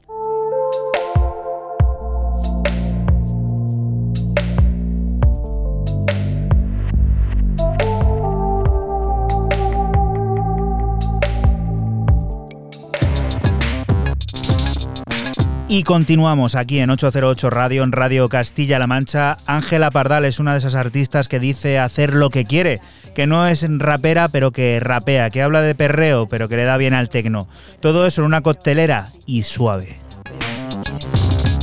[15.73, 19.37] Y continuamos aquí en 808 Radio, en Radio Castilla-La Mancha.
[19.45, 22.81] Ángela Pardal es una de esas artistas que dice hacer lo que quiere,
[23.15, 26.75] que no es rapera, pero que rapea, que habla de perreo, pero que le da
[26.75, 27.47] bien al tecno.
[27.79, 29.97] Todo eso en una coctelera y suave.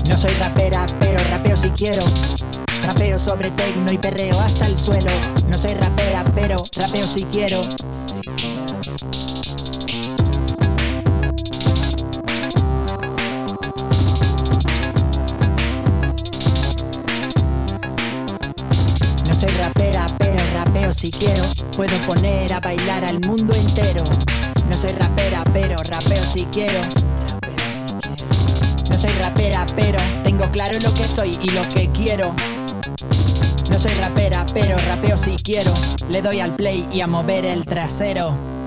[0.08, 2.02] No soy rapera, pero rapeo si quiero.
[2.86, 5.12] Rapeo sobre tecno y perreo hasta el suelo.
[5.48, 7.60] No soy rapera, pero rapeo si quiero.
[20.98, 21.44] Si quiero.
[21.76, 24.02] Puedo poner a bailar al mundo entero.
[24.68, 26.80] No soy rapera, pero rapeo si quiero.
[28.90, 32.34] No soy rapera, pero tengo claro lo que soy y lo que quiero.
[33.70, 35.72] No soy rapera, pero rapeo si quiero.
[36.10, 38.57] Le doy al play y a mover el trasero.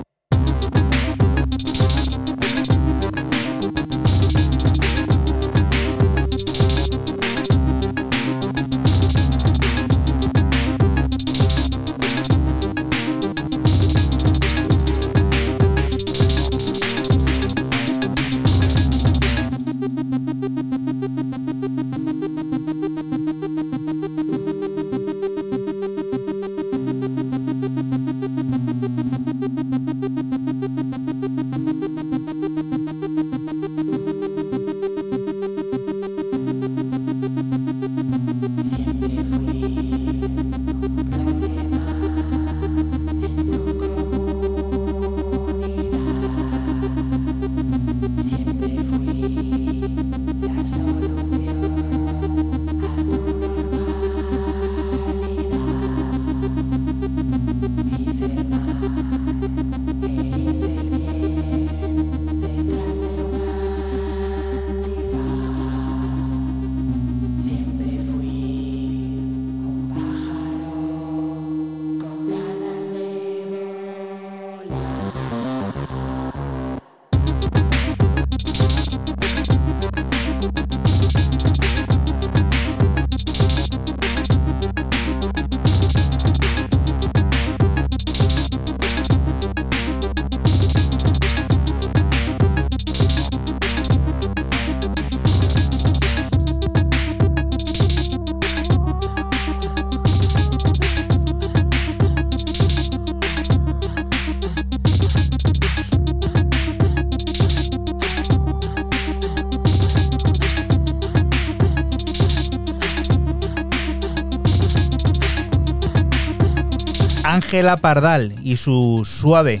[117.52, 119.60] Ángela Pardal y su suave.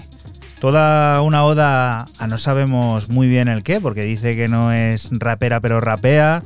[0.60, 5.10] Toda una oda a no sabemos muy bien el qué, porque dice que no es
[5.12, 6.42] rapera pero rapea,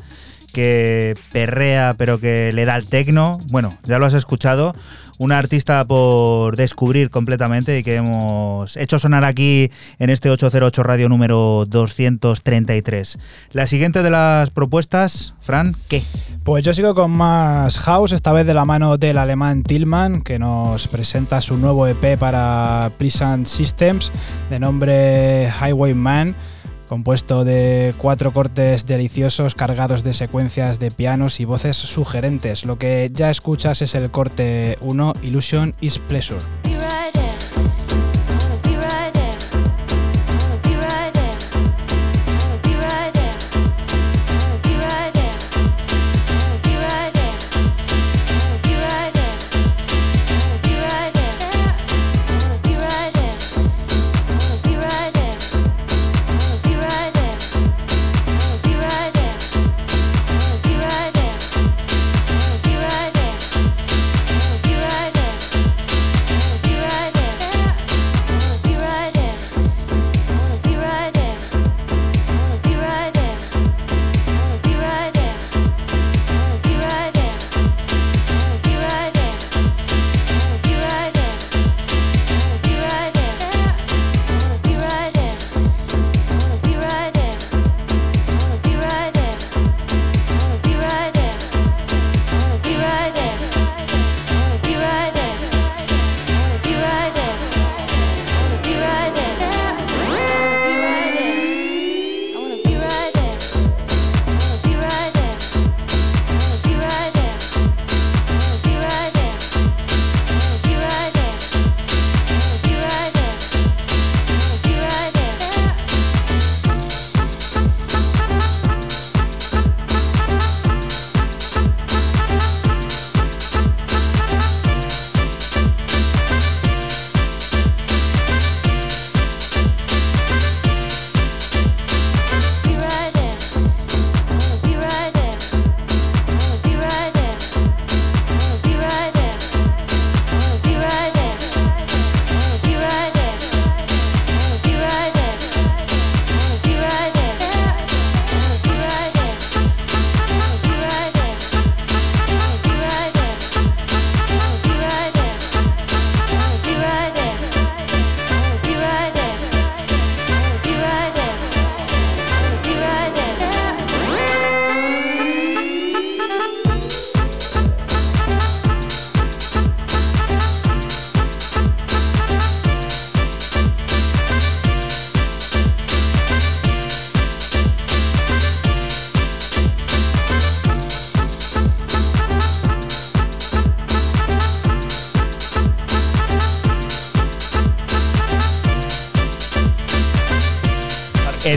[0.53, 3.38] que perrea pero que le da el tecno.
[3.53, 4.74] Bueno, ya lo has escuchado.
[5.18, 11.08] Una artista por descubrir completamente y que hemos hecho sonar aquí en este 808 radio
[11.08, 13.18] número 233.
[13.52, 16.02] La siguiente de las propuestas, Fran, ¿qué?
[16.44, 20.38] Pues yo sigo con más house, esta vez de la mano del alemán Tillman, que
[20.38, 24.12] nos presenta su nuevo EP para Pleasant Systems,
[24.50, 26.36] de nombre Highwayman,
[26.87, 32.64] compuesto de cuatro cortes deliciosos cargados de secuencias de pianos y voces sugerentes.
[32.64, 36.75] Lo que ya escuchas es el corte 1, Illusion is Pleasure.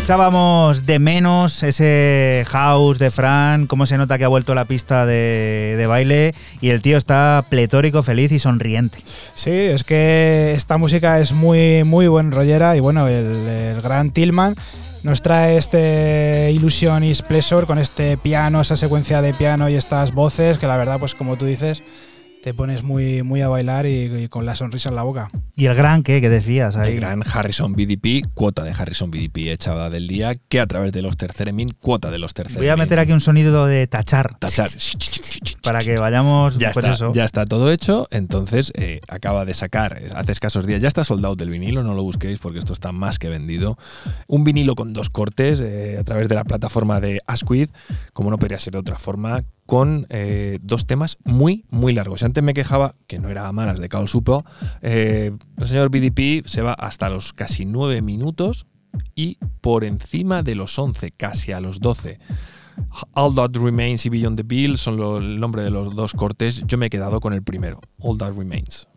[0.10, 4.66] Echábamos de menos ese house de Fran, cómo se nota que ha vuelto a la
[4.66, 8.98] pista de, de baile y el tío está pletórico, feliz y sonriente.
[9.36, 14.10] Sí, es que esta música es muy, muy buen rollera y bueno, el, el gran
[14.10, 14.56] Tillman
[15.04, 20.12] nos trae este Illusion is Pleasure con este piano, esa secuencia de piano y estas
[20.12, 21.84] voces que la verdad, pues como tú dices,
[22.42, 25.30] te pones muy, muy a bailar y, y con la sonrisa en la boca.
[25.60, 26.22] ¿Y el gran qué?
[26.22, 26.94] ¿Qué decías ahí?
[26.94, 31.02] El gran Harrison BDP, cuota de Harrison BDP echada del día, que a través de
[31.02, 32.62] los terceremin, cuota de los terceremin.
[32.62, 34.40] Voy a meter aquí un sonido de tachar.
[34.40, 34.70] Tachar.
[35.62, 36.58] Para que vayamos.
[36.58, 37.12] Ya, pues está, eso.
[37.12, 41.36] ya está todo hecho, entonces eh, acaba de sacar, hace escasos días, ya está soldado
[41.36, 43.78] del vinilo, no lo busquéis porque esto está más que vendido.
[44.28, 47.70] Un vinilo con dos cortes eh, a través de la plataforma de Asquith,
[48.14, 52.24] como no podría ser de otra forma, con eh, dos temas muy, muy largos.
[52.24, 54.44] Antes me quejaba que no era a malas de Carl Supo.
[54.82, 58.66] Eh, el señor BDP se va hasta los casi nueve minutos
[59.14, 62.18] y por encima de los 11, casi a los 12.
[63.14, 66.64] All That Remains y Beyond the Bill son lo- el nombre de los dos cortes.
[66.66, 68.88] Yo me he quedado con el primero, All That Remains.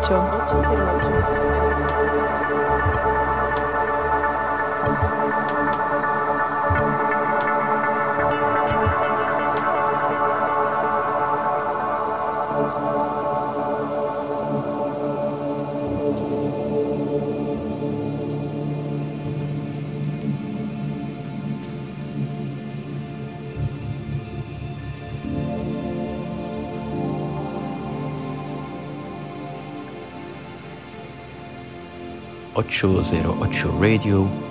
[0.00, 1.47] 8.
[32.58, 34.47] 808 Radio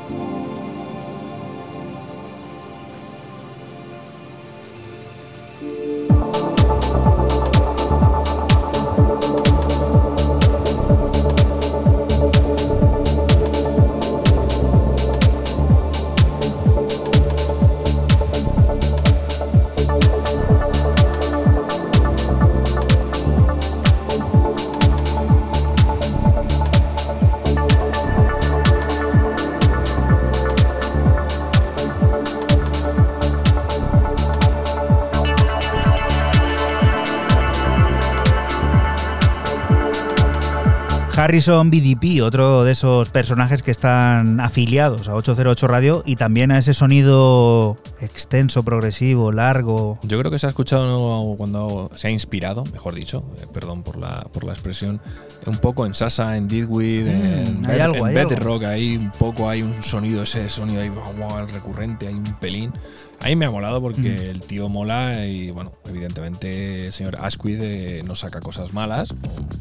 [41.27, 46.57] Harrison BDP, otro de esos personajes que están afiliados a 808 Radio y también a
[46.57, 49.99] ese sonido extenso, progresivo, largo.
[50.03, 53.97] Yo creo que se ha escuchado cuando se ha inspirado, mejor dicho, eh, perdón por
[53.97, 55.01] la, por la expresión,
[55.45, 58.29] un poco en Sasa, en en, hay algo, en hay algo.
[58.29, 62.73] Bedrock, ahí un poco hay un sonido, ese sonido ahí wow, recurrente, hay un pelín.
[63.19, 64.29] Ahí me ha molado porque Mm.
[64.29, 69.11] el tío mola y bueno, evidentemente el señor Asquith eh, no saca cosas malas,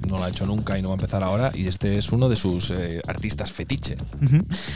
[0.07, 2.29] no lo ha hecho nunca y no va a empezar ahora y este es uno
[2.29, 3.97] de sus eh, artistas fetiche.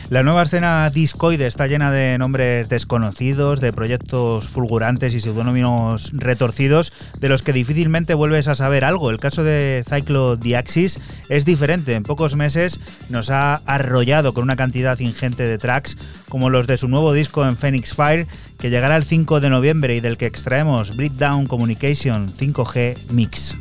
[0.09, 6.93] La nueva escena discoide está llena de nombres desconocidos, de proyectos fulgurantes y seudónimos retorcidos
[7.19, 9.11] de los que difícilmente vuelves a saber algo.
[9.11, 11.95] El caso de Cyclo Diaxis es diferente.
[11.95, 12.79] En pocos meses
[13.09, 15.97] nos ha arrollado con una cantidad ingente de tracks
[16.29, 18.29] como los de su nuevo disco en Phoenix Fire
[18.61, 23.57] que llegará el 5 de noviembre y del que extraemos Breakdown Communication 5G Mix.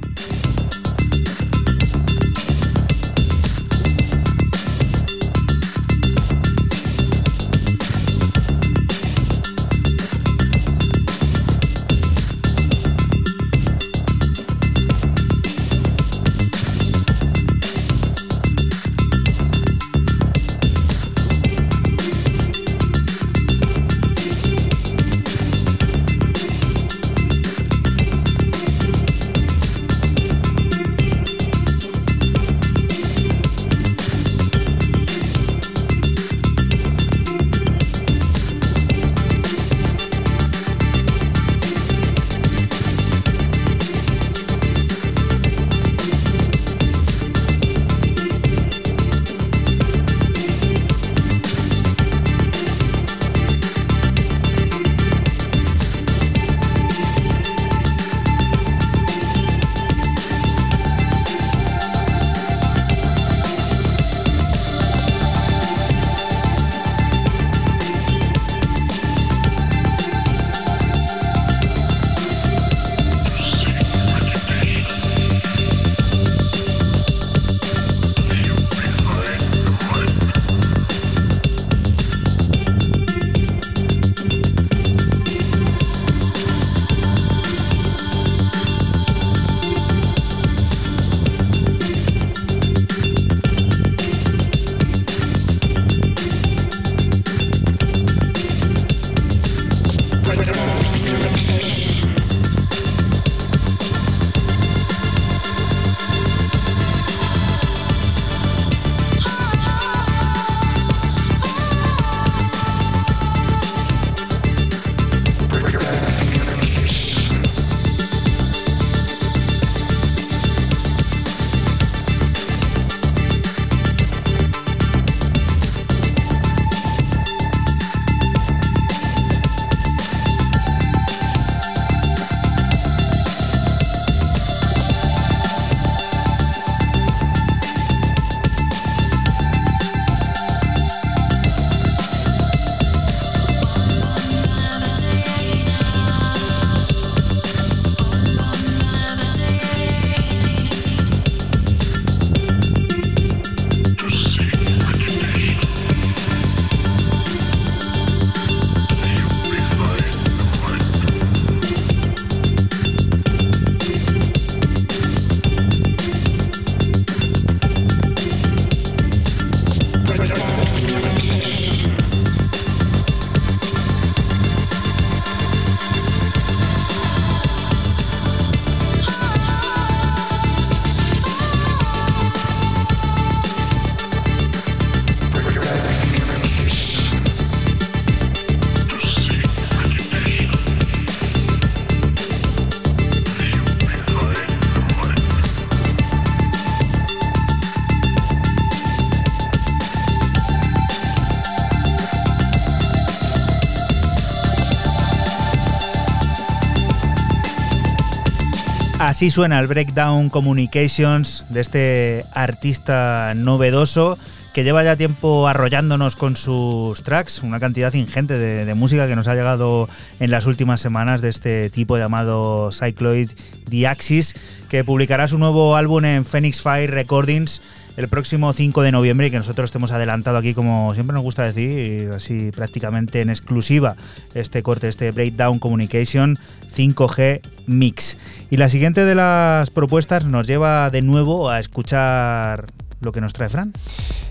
[209.19, 214.17] Así suena el Breakdown Communications de este artista novedoso
[214.53, 219.27] que lleva ya tiempo arrollándonos con sus tracks, una cantidad ingente de, música que nos
[219.27, 219.89] ha llegado
[220.19, 223.29] en las últimas semanas de este tipo llamado Cycloid
[223.69, 224.33] The Axis,
[224.69, 227.61] que publicará su nuevo álbum en Phoenix Fire Recordings
[227.97, 231.21] el próximo 5 de noviembre y que nosotros te hemos adelantado aquí, como siempre nos
[231.21, 233.97] gusta decir, así prácticamente en exclusiva,
[234.35, 236.37] este corte, este Breakdown Communication
[236.75, 238.17] 5G Mix.
[238.49, 242.67] Y la siguiente de las propuestas nos lleva de nuevo a escuchar
[243.01, 243.73] lo que nos trae Fran.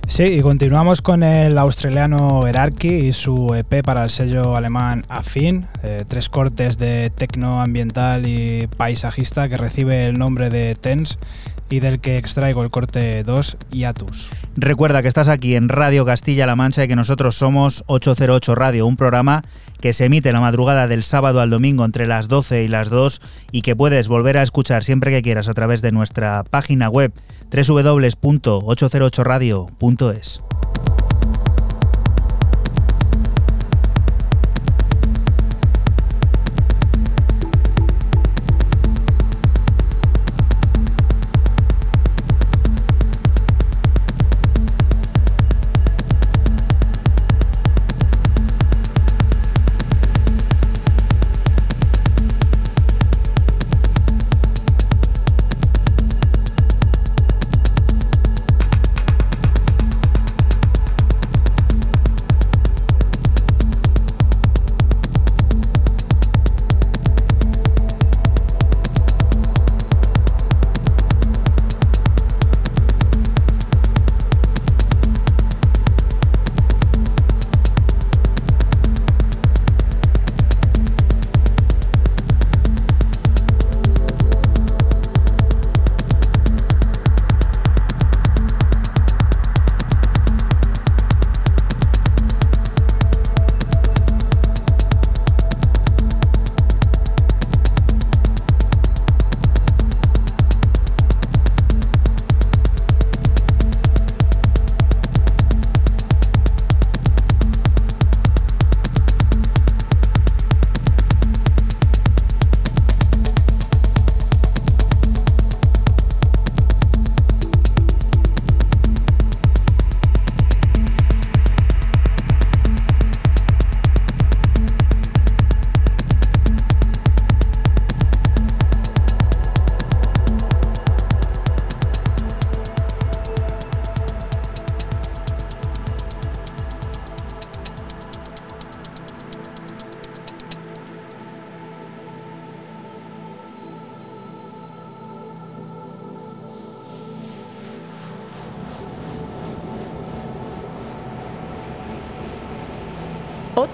[0.07, 5.66] Sí, y continuamos con el australiano Herarchy y su EP para el sello alemán Afin,
[5.82, 11.19] eh, tres cortes de tecno ambiental y paisajista que recibe el nombre de Tens
[11.70, 14.31] y del que extraigo el corte 2, Iatus.
[14.57, 18.97] Recuerda que estás aquí en Radio Castilla-La Mancha y que nosotros somos 808 Radio, un
[18.97, 19.45] programa
[19.81, 23.20] que se emite la madrugada del sábado al domingo entre las 12 y las 2
[23.53, 27.12] y que puedes volver a escuchar siempre que quieras a través de nuestra página web
[27.51, 30.43] www.808radio.es.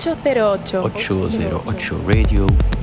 [0.05, 0.83] Ocho cero ocho.
[0.83, 2.74] 808 Radio.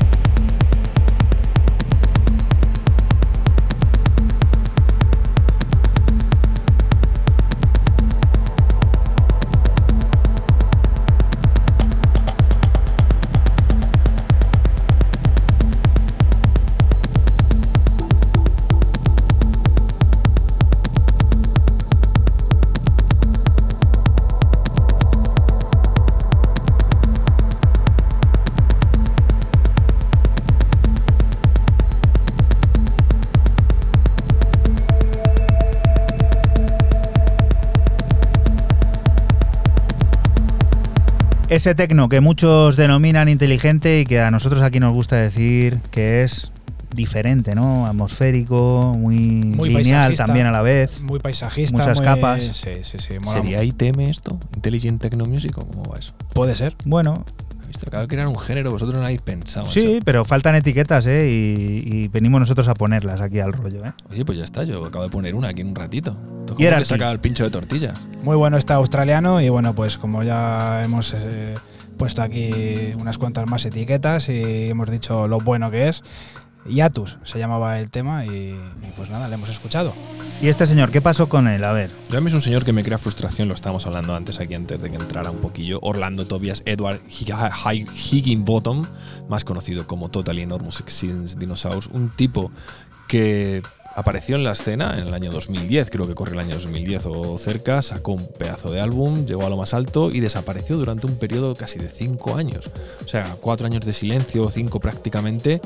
[41.52, 46.24] Ese tecno que muchos denominan inteligente y que a nosotros aquí nos gusta decir que
[46.24, 46.50] es
[46.96, 47.88] diferente, ¿no?
[47.88, 51.04] Atmosférico, muy, Muy lineal paisajista, también a la vez.
[51.04, 51.78] Muy paisajista.
[51.78, 52.42] Muchas muy- capas.
[52.42, 53.20] Sí, sí, sí.
[53.20, 54.40] mola ¿Sería ITM esto?
[54.56, 56.14] ¿Intelligent Techno Music o cómo va eso?
[56.34, 56.74] Puede ser.
[56.86, 57.26] Bueno,
[57.68, 60.02] Visto, acaba de crear un género, vosotros no habéis pensado sí, eso.
[60.06, 61.30] pero faltan etiquetas, ¿eh?
[61.30, 63.92] Y, y venimos nosotros a ponerlas aquí al rollo, ¿eh?
[64.10, 66.18] Oye, pues ya está, yo acabo de poner una aquí en un ratito.
[66.42, 68.00] Esto es Y era como que saca el pincho de tortilla.
[68.24, 71.58] Muy bueno está australiano y bueno, pues como ya hemos eh,
[71.98, 76.04] puesto aquí unas cuantas más etiquetas y hemos dicho lo bueno que es,
[76.70, 79.92] Yatus se llamaba el tema y, y pues nada, le hemos escuchado.
[80.40, 81.64] ¿Y este señor, qué pasó con él?
[81.64, 81.90] A ver.
[82.12, 84.54] Yo a mí es un señor que me crea frustración, lo estábamos hablando antes aquí
[84.54, 85.80] antes de que entrara un poquillo.
[85.82, 88.86] Orlando Tobias Edward Hig- Higginbottom,
[89.30, 92.52] más conocido como Totally Enormous Since Dinosaurs, un tipo
[93.08, 93.64] que
[93.96, 97.38] apareció en la escena en el año 2010, creo que corre el año 2010 o
[97.38, 101.16] cerca, sacó un pedazo de álbum, llegó a lo más alto y desapareció durante un
[101.18, 102.70] periodo casi de cinco años.
[103.04, 105.62] O sea, cuatro años de silencio, cinco prácticamente.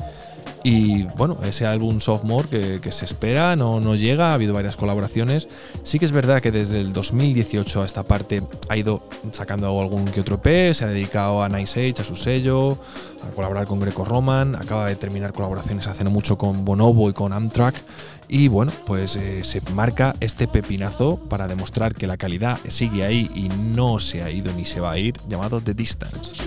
[0.62, 4.76] Y bueno, ese álbum Sophomore que, que se espera, no, no llega, ha habido varias
[4.76, 5.48] colaboraciones.
[5.82, 10.06] Sí que es verdad que desde el 2018 a esta parte ha ido sacando algún
[10.06, 12.78] que otro EP, se ha dedicado a Nice Age, a su sello,
[13.26, 17.32] a colaborar con Greco Roman, acaba de terminar colaboraciones hace mucho con Bonobo y con
[17.32, 17.74] Amtrak.
[18.28, 23.30] Y bueno, pues eh, se marca este pepinazo para demostrar que la calidad sigue ahí
[23.34, 26.42] y no se ha ido ni se va a ir, llamado The Distance.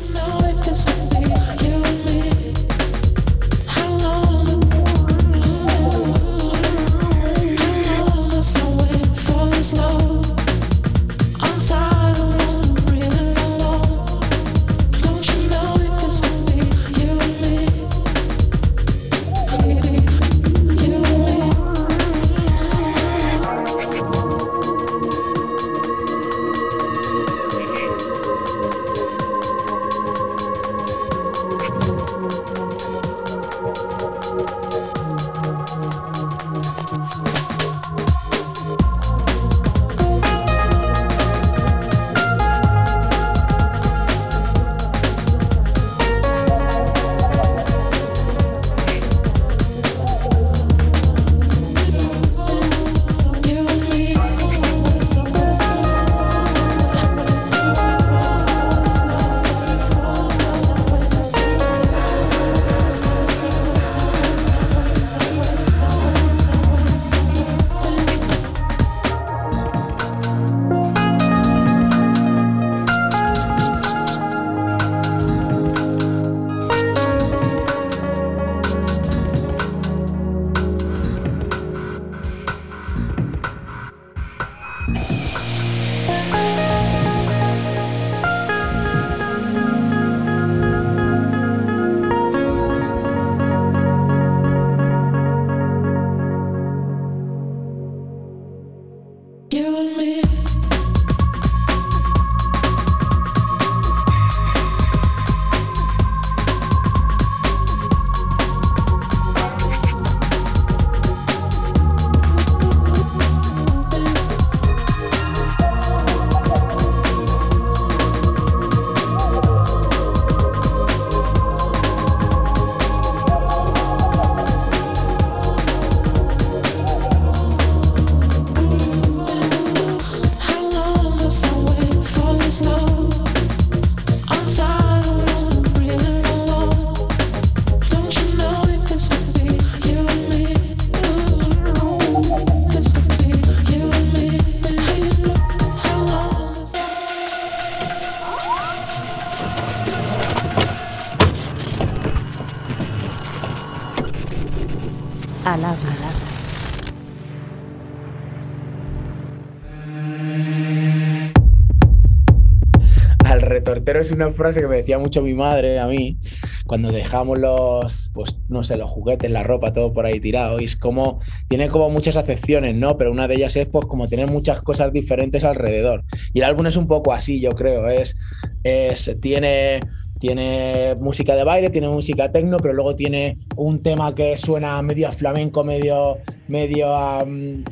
[163.69, 166.17] Al retortero es una frase que me decía mucho mi madre a mí
[166.65, 170.59] cuando dejamos los, pues no sé, los juguetes, la ropa, todo por ahí tirado.
[170.59, 172.97] Y es como, tiene como muchas acepciones, ¿no?
[172.97, 176.03] Pero una de ellas es pues como tener muchas cosas diferentes alrededor.
[176.33, 177.87] Y el álbum es un poco así, yo creo.
[177.89, 178.15] Es,
[178.63, 179.79] es tiene
[180.19, 185.07] tiene música de baile, tiene música tecno, pero luego tiene un tema que suena medio
[185.07, 186.17] a flamenco, medio,
[186.49, 187.63] medio a, mm,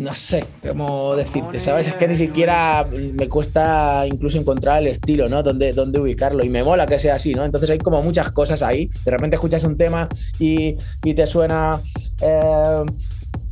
[0.00, 0.42] no sé
[0.72, 1.88] cómo decirte, ¿sabes?
[1.88, 5.42] Es que ni siquiera me cuesta incluso encontrar el estilo, ¿no?
[5.42, 6.42] Dónde, dónde ubicarlo.
[6.44, 7.44] Y me mola que sea así, ¿no?
[7.44, 8.88] Entonces hay como muchas cosas ahí.
[9.04, 10.08] De repente escuchas un tema
[10.38, 11.78] y, y te suena.
[12.22, 12.84] eh,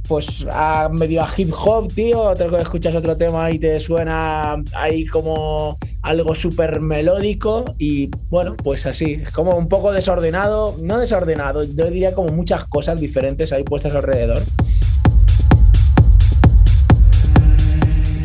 [0.08, 4.60] pues a medio a hip hop, tío, otro que escuchas otro tema y te suena
[4.74, 10.98] ahí como algo súper melódico y bueno, pues así, es como un poco desordenado, no
[10.98, 14.40] desordenado, yo diría como muchas cosas diferentes ahí puestas alrededor.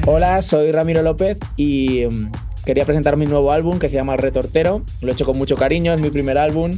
[0.07, 2.31] Hola, soy Ramiro López y mm,
[2.63, 5.93] quería presentar mi nuevo álbum que se llama Retortero, lo he hecho con mucho cariño,
[5.93, 6.77] es mi primer álbum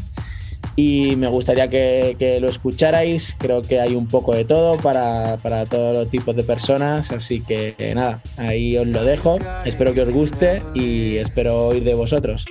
[0.78, 3.36] y me gustaría que, lo escucharais.
[3.38, 7.44] Creo que hay un poco de todo para, para todos los tipos de personas, así
[7.44, 9.40] que nada, ahí os lo dejo.
[9.66, 12.46] Espero que os guste y espero oír de vosotros.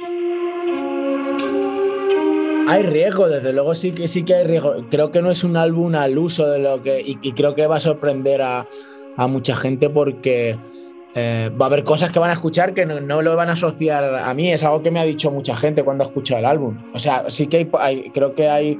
[2.69, 4.75] Hay riesgo, desde luego sí que sí que hay riesgo.
[4.91, 7.01] Creo que no es un álbum al uso de lo que.
[7.01, 8.67] Y, y creo que va a sorprender a,
[9.17, 10.59] a mucha gente porque
[11.15, 13.53] eh, va a haber cosas que van a escuchar que no, no, lo van a
[13.53, 14.53] asociar a mí.
[14.53, 16.79] Es algo que me ha dicho mucha gente cuando ha escuchado el álbum.
[16.95, 18.79] O sea, sí que hay, creo que hay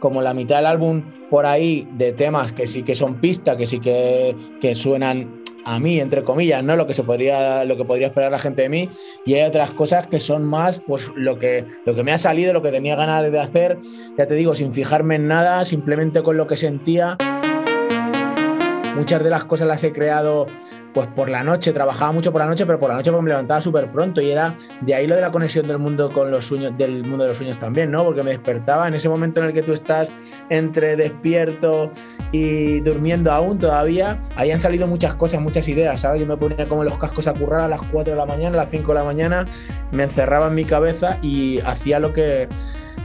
[0.00, 3.66] como la mitad del álbum por ahí de temas que sí que son pista, que
[3.66, 6.76] sí que, que suenan a mí, entre comillas, ¿no?
[6.76, 8.88] Lo que se podría, lo que podría esperar la gente de mí.
[9.24, 12.52] Y hay otras cosas que son más, pues, lo que, lo que me ha salido,
[12.52, 13.78] lo que tenía ganas de hacer,
[14.16, 17.16] ya te digo, sin fijarme en nada, simplemente con lo que sentía.
[18.94, 20.46] Muchas de las cosas las he creado
[20.94, 23.28] pues por la noche, trabajaba mucho por la noche, pero por la noche pues, me
[23.28, 26.46] levantaba súper pronto y era de ahí lo de la conexión del mundo con los
[26.46, 28.04] sueños, del mundo de los sueños también, ¿no?
[28.04, 30.12] Porque me despertaba en ese momento en el que tú estás
[30.48, 31.90] entre despierto
[32.30, 36.20] y durmiendo aún todavía, ahí han salido muchas cosas, muchas ideas, ¿sabes?
[36.20, 38.62] Yo me ponía como los cascos a currar a las 4 de la mañana, a
[38.62, 39.44] las 5 de la mañana,
[39.90, 42.48] me encerraba en mi cabeza y hacía lo que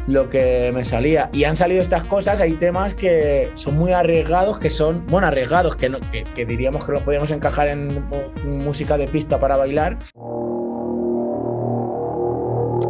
[0.10, 1.30] lo que me salía.
[1.34, 5.76] Y han salido estas cosas, hay temas que son muy arriesgados, que son, bueno, arriesgados,
[5.76, 8.04] que, no, que, que diríamos que los podíamos encajar en
[8.44, 9.98] música de pista para bailar.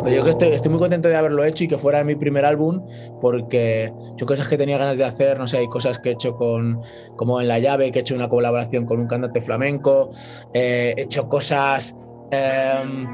[0.04, 2.46] Pero yo que estoy, estoy muy contento de haberlo hecho y que fuera mi primer
[2.46, 2.86] álbum,
[3.22, 6.36] porque yo cosas que tenía ganas de hacer, no sé, hay cosas que he hecho
[6.36, 6.80] con,
[7.16, 10.10] como en La Llave, que he hecho una colaboración con un cantante flamenco,
[10.54, 11.96] eh, he hecho cosas,
[12.32, 13.06] eh,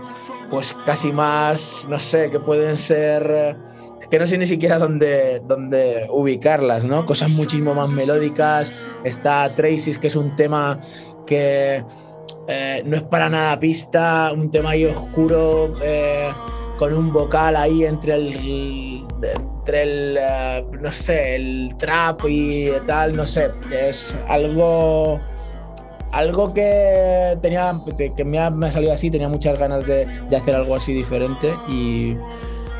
[0.51, 3.55] pues casi más, no sé, que pueden ser
[4.09, 7.05] que no sé ni siquiera dónde, dónde ubicarlas, ¿no?
[7.05, 8.71] Cosas muchísimo más melódicas.
[9.03, 10.79] Está Tracy's, que es un tema
[11.25, 11.83] que
[12.47, 16.31] eh, no es para nada pista, un tema ahí oscuro, eh,
[16.77, 23.15] con un vocal ahí entre el, entre el, eh, no sé, el trap y tal,
[23.15, 25.19] no sé, es algo
[26.11, 27.73] algo que tenía
[28.15, 32.15] que me ha, salido así, tenía muchas ganas de, de hacer algo así diferente y,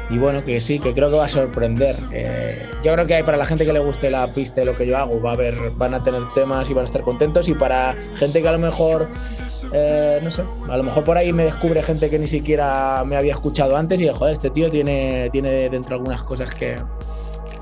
[0.10, 1.96] y bueno, que sí, que creo que va a sorprender.
[2.14, 4.76] Eh, yo creo que hay para la gente que le guste la pista y lo
[4.78, 7.48] que yo hago, va a haber, van a tener temas y van a estar contentos.
[7.48, 9.08] Y para gente que a lo mejor,
[9.74, 13.16] eh, no sé, a lo mejor por ahí me descubre gente que ni siquiera me
[13.16, 16.78] había escuchado antes y de, joder, este tío tiene, tiene dentro algunas cosas que,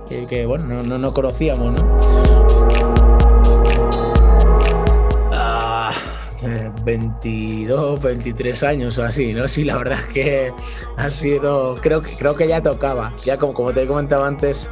[0.09, 2.92] que, que bueno, no, no, no conocíamos, ¿no?
[6.83, 9.47] 22, 23 años o así, ¿no?
[9.47, 10.51] Sí, la verdad es que
[10.97, 14.69] ha sido, creo, creo que ya tocaba, ya como, como te he comentado antes,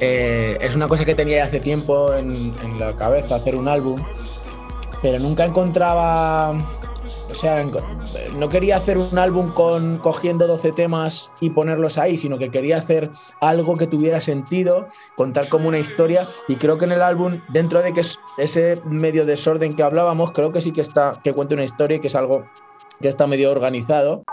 [0.00, 2.30] eh, es una cosa que tenía hace tiempo en,
[2.64, 4.02] en la cabeza, hacer un álbum,
[5.00, 6.54] pero nunca encontraba
[7.32, 7.64] o sea,
[8.36, 12.76] no quería hacer un álbum con cogiendo 12 temas y ponerlos ahí, sino que quería
[12.76, 13.10] hacer
[13.40, 14.86] algo que tuviera sentido,
[15.16, 16.26] contar como una historia.
[16.48, 20.32] Y creo que en el álbum, dentro de que es ese medio desorden que hablábamos,
[20.32, 22.44] creo que sí que está, que cuenta una historia y que es algo
[23.00, 24.24] que está medio organizado.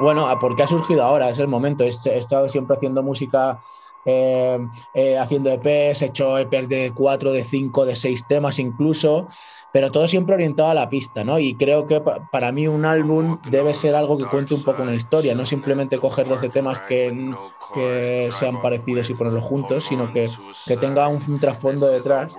[0.00, 1.84] Bueno, porque ha surgido ahora, es el momento.
[1.84, 3.58] He estado siempre haciendo música
[4.04, 4.58] eh,
[4.94, 9.28] eh, haciendo EPs, he hecho EPs de 4, de 5, de 6 temas incluso,
[9.72, 11.38] pero todo siempre orientado a la pista, ¿no?
[11.38, 14.94] Y creo que para mí un álbum debe ser algo que cuente un poco una
[14.94, 20.28] historia, no simplemente coger 12 temas que, sean parecidos y ponerlos juntos, sino que,
[20.66, 22.36] que tenga un trasfondo detrás.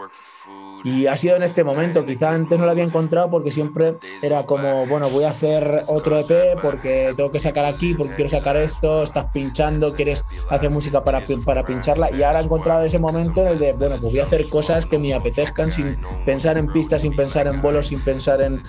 [0.84, 4.46] Y ha sido en este momento, quizá antes no lo había encontrado porque siempre era
[4.46, 8.58] como, bueno, voy a hacer otro EP porque tengo que sacar aquí, porque quiero sacar
[8.58, 13.42] esto, estás pinchando, quieres hacer música para, para pincharla y ahora he encontrado ese momento
[13.42, 16.68] en el de, bueno, pues voy a hacer cosas que me apetezcan sin pensar en
[16.68, 18.62] pistas, sin pensar en bolos, sin pensar en,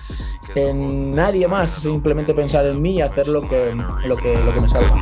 [0.55, 3.75] en nadie más, simplemente pensar en mí y hacer lo que,
[4.05, 5.01] lo que, lo que me salga.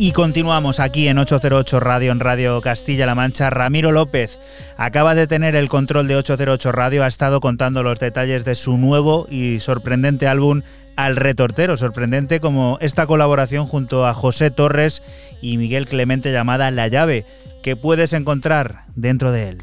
[0.00, 3.50] Y continuamos aquí en 808 Radio, en Radio Castilla-La Mancha.
[3.50, 4.38] Ramiro López
[4.76, 8.78] acaba de tener el control de 808 Radio, ha estado contando los detalles de su
[8.78, 10.62] nuevo y sorprendente álbum
[10.94, 11.76] Al Retortero.
[11.76, 15.02] Sorprendente como esta colaboración junto a José Torres
[15.42, 17.26] y Miguel Clemente llamada La Llave,
[17.64, 19.58] que puedes encontrar dentro de él.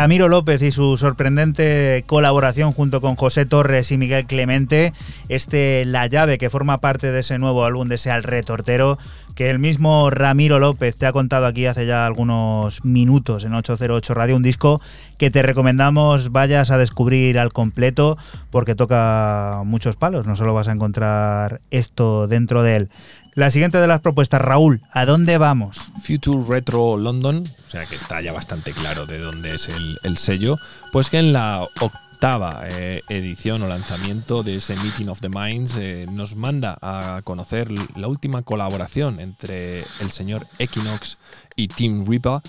[0.00, 4.94] Ramiro López y su sorprendente colaboración junto con José Torres y Miguel Clemente,
[5.28, 8.96] este La llave que forma parte de ese nuevo álbum de ese Al Retortero,
[9.34, 14.14] que el mismo Ramiro López te ha contado aquí hace ya algunos minutos en 808
[14.14, 14.80] Radio, un disco
[15.18, 18.16] que te recomendamos vayas a descubrir al completo
[18.48, 22.90] porque toca muchos palos, no solo vas a encontrar esto dentro de él.
[23.34, 25.78] La siguiente de las propuestas, Raúl, ¿a dónde vamos?
[26.02, 30.18] Future Retro London, o sea que está ya bastante claro de dónde es el, el
[30.18, 30.56] sello,
[30.92, 35.74] pues que en la octava eh, edición o lanzamiento de ese Meeting of the Minds
[35.78, 41.18] eh, nos manda a conocer la última colaboración entre el señor Equinox
[41.54, 42.42] y Tim Ripa,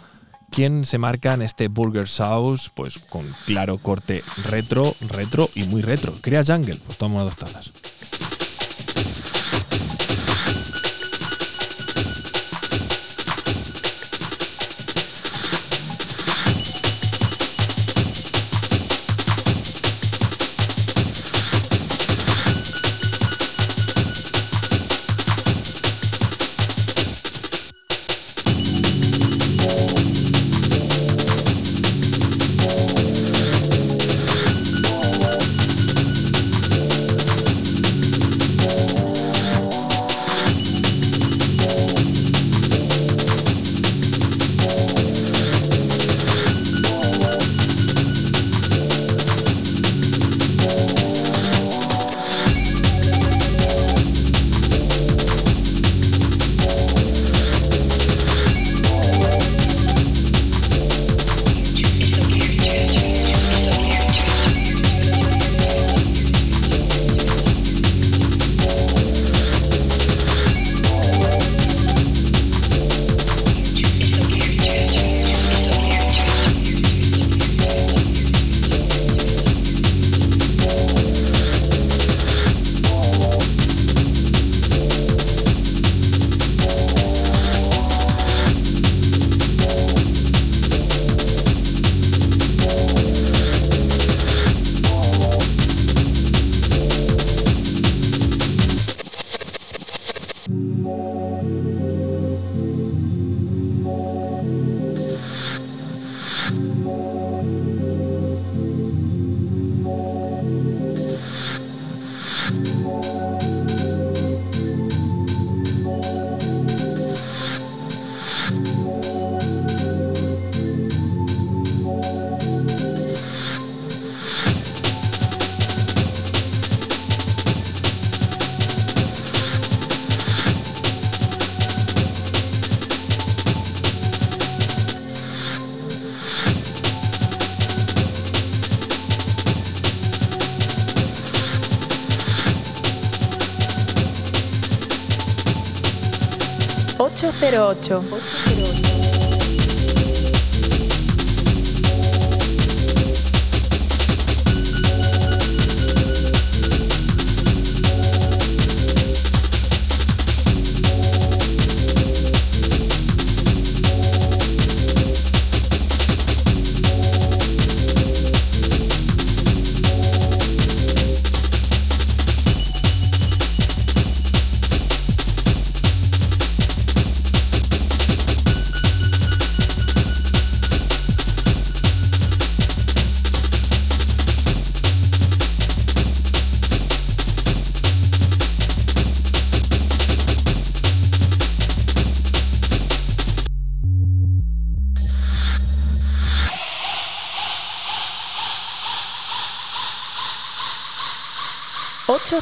[0.50, 5.84] quien se marca en este Burger Sauce, pues con claro corte retro, retro y muy
[5.84, 6.14] retro.
[6.22, 7.72] Crea Jungle, pues toma dos tazas.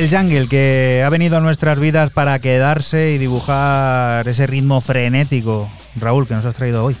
[0.00, 5.68] El jungle que ha venido a nuestras vidas para quedarse y dibujar ese ritmo frenético.
[5.96, 6.96] Raúl, que nos has traído hoy.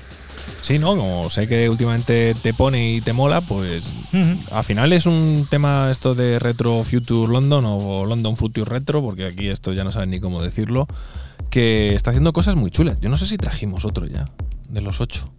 [0.60, 3.90] Sí, no, como sé que últimamente te pone y te mola, pues
[4.52, 9.24] al final es un tema esto de Retro Future London o London Future Retro, porque
[9.24, 10.86] aquí esto ya no saben ni cómo decirlo,
[11.48, 13.00] que está haciendo cosas muy chulas.
[13.00, 14.28] Yo no sé si trajimos otro ya,
[14.68, 15.32] de los ocho.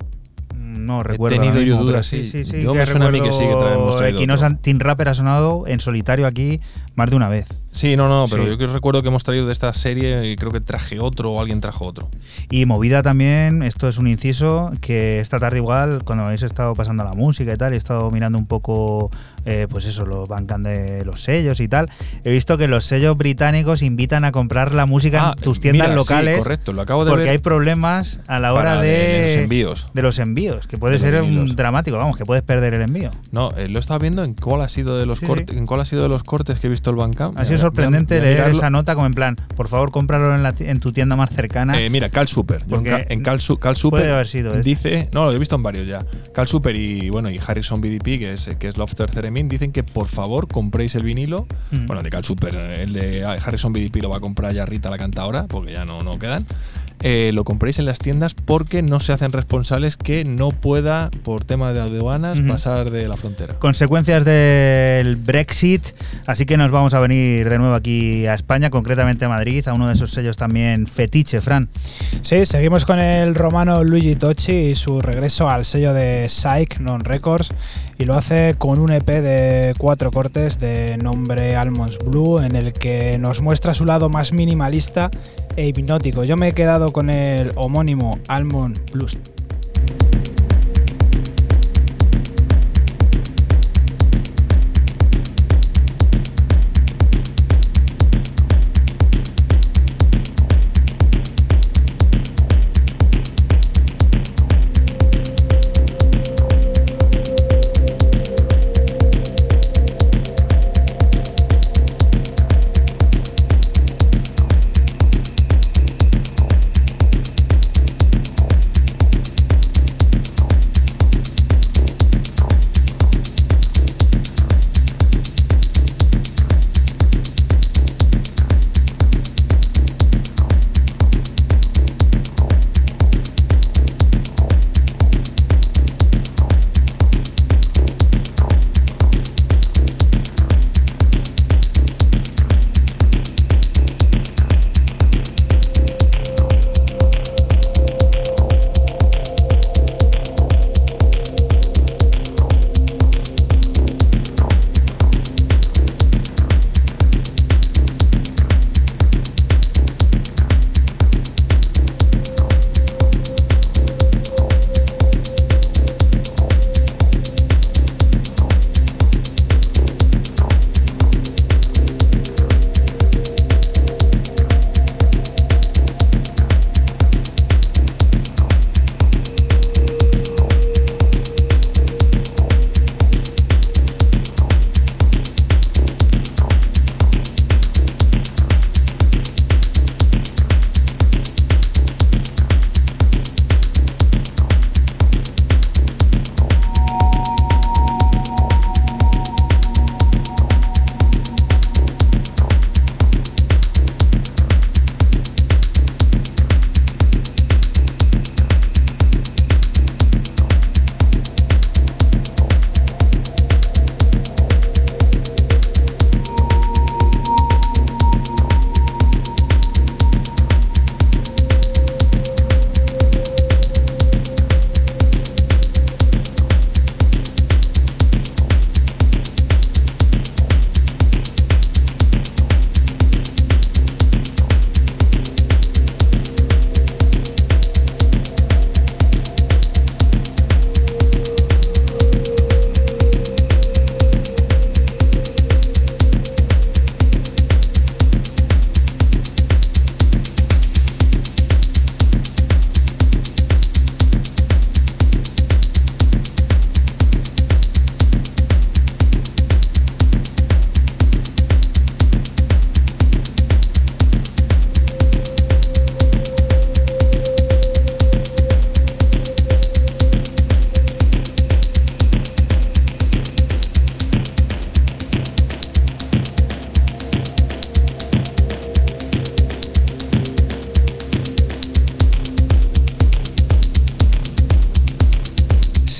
[0.77, 1.35] No recuerdo.
[1.35, 2.43] He tenido yo dudas, pero sí.
[2.45, 4.61] sí, Yo me suena a mí que sí, que traemos Equinox.
[4.61, 6.59] Team Rapper ha sonado en solitario aquí
[6.95, 7.60] más de una vez.
[7.71, 8.49] Sí, no, no, pero Sí.
[8.49, 11.39] yo que recuerdo que hemos traído de esta serie y creo que traje otro o
[11.39, 12.09] alguien trajo otro.
[12.49, 17.05] Y movida también, esto es un inciso, que esta tarde igual, cuando habéis estado pasando
[17.05, 19.09] la música y tal, he estado mirando un poco,
[19.45, 21.89] eh, pues eso, los bancan de los sellos y tal,
[22.25, 25.87] he visto que los sellos británicos invitan a comprar la música Ah, en tus tiendas
[25.87, 26.37] mira, sí, locales.
[26.39, 27.31] correcto, lo acabo de Porque ver.
[27.31, 29.89] hay problemas a la hora de, de- los envíos.
[29.93, 33.11] De los envíos, que puede ser un dramático, vamos, que puedes perder el envío.
[33.31, 35.79] No, eh, lo estaba viendo en cuál ha sido de los Sí, cortes, en cuál
[35.79, 37.37] ha sido de los cortes que he visto el Bandcamp.
[37.61, 41.15] Sorprendente leer esa nota como en plan, por favor, cómpralo en, la en tu tienda
[41.15, 41.79] más cercana.
[41.79, 42.63] Eh, mira, Cal Super.
[42.67, 45.63] Porque Cal, en Cal, Cal Super puede haber sido dice, no, lo he visto en
[45.63, 46.05] varios ya.
[46.33, 49.83] Cal Super y bueno y Harrison BDP, que es que es Lofter Theremin, dicen que
[49.83, 51.47] por favor compréis el vinilo.
[51.71, 51.85] Mm.
[51.85, 54.89] Bueno, de Cal Super, el de ah, Harrison BDP lo va a comprar ya Rita
[54.89, 56.45] la cantadora, porque ya no, no quedan.
[57.03, 61.43] Eh, lo compréis en las tiendas porque no se hacen responsables que no pueda, por
[61.43, 62.47] tema de aduanas, Ujú.
[62.49, 63.55] pasar de la frontera.
[63.59, 65.83] consecuencias del Brexit,
[66.27, 69.73] así que nos vamos a venir de nuevo aquí a España, concretamente a Madrid, a
[69.73, 71.69] uno de esos sellos también fetiche, Fran.
[72.21, 77.03] Sí, seguimos con el romano Luigi Tocci y su regreso al sello de Psych Non
[77.03, 77.49] Records
[77.97, 82.73] y lo hace con un EP de cuatro cortes de nombre Almonds Blue en el
[82.73, 85.09] que nos muestra su lado más minimalista
[85.55, 86.23] e hipnótico.
[86.23, 89.17] Yo me he quedado con el homónimo Almond Blues.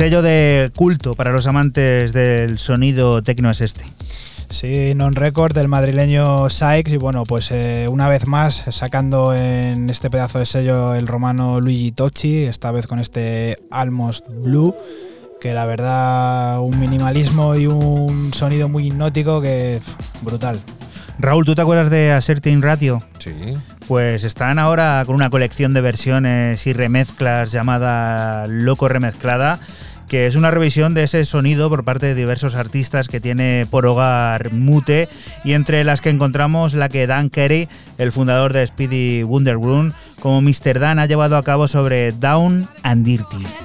[0.01, 3.85] Sello de culto para los amantes del sonido tecno es este.
[4.49, 10.09] Sí, non-record del madrileño Sykes y bueno, pues eh, una vez más sacando en este
[10.09, 14.75] pedazo de sello el romano Luigi Tocci, esta vez con este Almost Blue,
[15.39, 20.59] que la verdad un minimalismo y un sonido muy hipnótico que pff, brutal.
[21.19, 22.97] Raúl, ¿tú te acuerdas de Asserting Ratio?
[23.19, 23.53] Sí.
[23.87, 29.59] Pues están ahora con una colección de versiones y remezclas llamada Loco Remezclada,
[30.11, 33.85] que es una revisión de ese sonido por parte de diversos artistas que tiene por
[33.85, 35.07] hogar Mute
[35.45, 40.41] y entre las que encontramos la que Dan Carey, el fundador de Speedy Wonderground, como
[40.41, 40.79] Mr.
[40.79, 43.60] Dan ha llevado a cabo sobre Down and Dirty.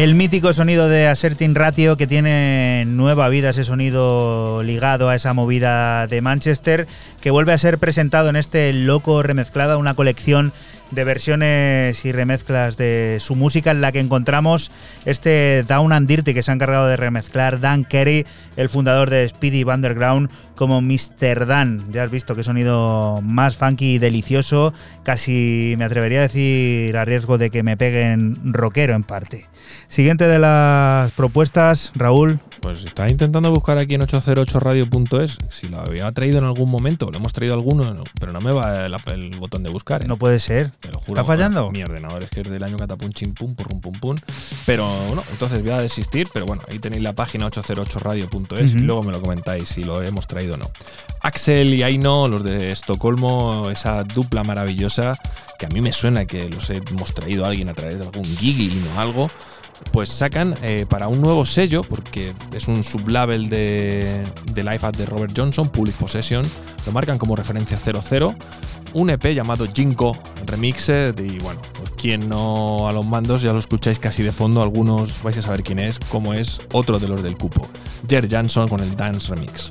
[0.00, 5.34] El mítico sonido de Asserting Ratio que tiene nueva vida, ese sonido ligado a esa
[5.34, 6.86] movida de Manchester,
[7.20, 10.54] que vuelve a ser presentado en este Loco Remezclada, una colección
[10.90, 14.70] de versiones y remezclas de su música en la que encontramos
[15.04, 18.24] este Down and Dirty que se ha encargado de remezclar Dan Carey,
[18.56, 21.44] el fundador de Speedy Underground, como Mr.
[21.44, 21.92] Dan.
[21.92, 24.72] Ya has visto qué sonido más funky y delicioso,
[25.02, 29.49] casi me atrevería a decir a riesgo de que me peguen rockero en parte.
[29.88, 32.38] Siguiente de las propuestas, Raúl.
[32.60, 37.16] Pues estaba intentando buscar aquí en 808radio.es si lo había traído en algún momento, lo
[37.16, 40.02] hemos traído alguno, no, pero no me va el, el botón de buscar.
[40.02, 40.06] ¿eh?
[40.06, 40.70] No puede ser.
[40.80, 41.20] Te lo juro.
[41.20, 41.70] ¿Está fallando?
[41.70, 44.16] Mi ordenador es que es del año catapum chim pum purrum pum pum.
[44.66, 49.02] Pero bueno, entonces voy a desistir, pero bueno, ahí tenéis la página 808radio.es y luego
[49.02, 50.70] me lo comentáis si lo hemos traído o no.
[51.22, 55.18] Axel y Aino, los de Estocolmo, esa dupla maravillosa
[55.58, 58.24] que a mí me suena que los hemos traído a alguien a través de algún
[58.24, 59.28] giggling o algo.
[59.92, 65.06] Pues sacan eh, para un nuevo sello, porque es un sublabel de, de Life de
[65.06, 66.46] Robert Johnson, Public Possession,
[66.86, 68.34] lo marcan como referencia 00,
[68.92, 70.16] un EP llamado Jinko
[70.46, 74.62] Remixed y bueno, pues quien no a los mandos ya lo escucháis casi de fondo,
[74.62, 77.68] algunos vais a saber quién es, cómo es otro de los del cupo,
[78.08, 79.68] Jer Jansson con el Dance Remix.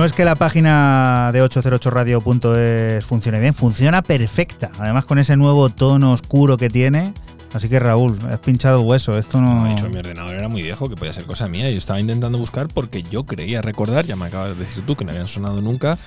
[0.00, 4.70] No es que la página de 808radio.es funcione bien, funciona perfecta.
[4.78, 7.12] Además con ese nuevo tono oscuro que tiene.
[7.52, 9.18] Así que Raúl, has pinchado hueso.
[9.18, 9.64] Esto no.
[9.66, 11.70] De hecho, mi ordenador era muy viejo, que podía ser cosa mía.
[11.70, 15.04] Yo estaba intentando buscar porque yo creía recordar, ya me acabas de decir tú, que
[15.04, 15.98] no habían sonado nunca,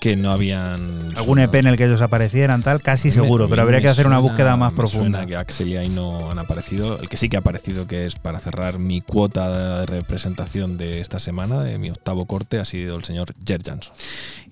[0.00, 1.10] que no habían.
[1.16, 4.08] Algún EP en el que ellos aparecieran, tal, casi seguro, Me- pero habría que hacer
[4.08, 5.18] una búsqueda más profunda.
[5.20, 6.98] suena que Axel y ahí no han aparecido.
[6.98, 11.18] El que sí que ha que es para cerrar mi cuota de representación de esta
[11.18, 13.92] semana, de mi octavo corte, ha sido el señor Jer Jansson.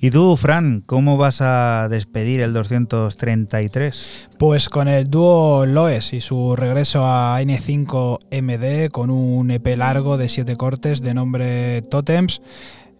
[0.00, 4.30] ¿Y tú, Fran, cómo vas a despedir el 233?
[4.36, 10.28] Pues con el dúo Loes y su regreso a N5MD con un EP largo de
[10.28, 12.42] siete cortes de nombre Totems,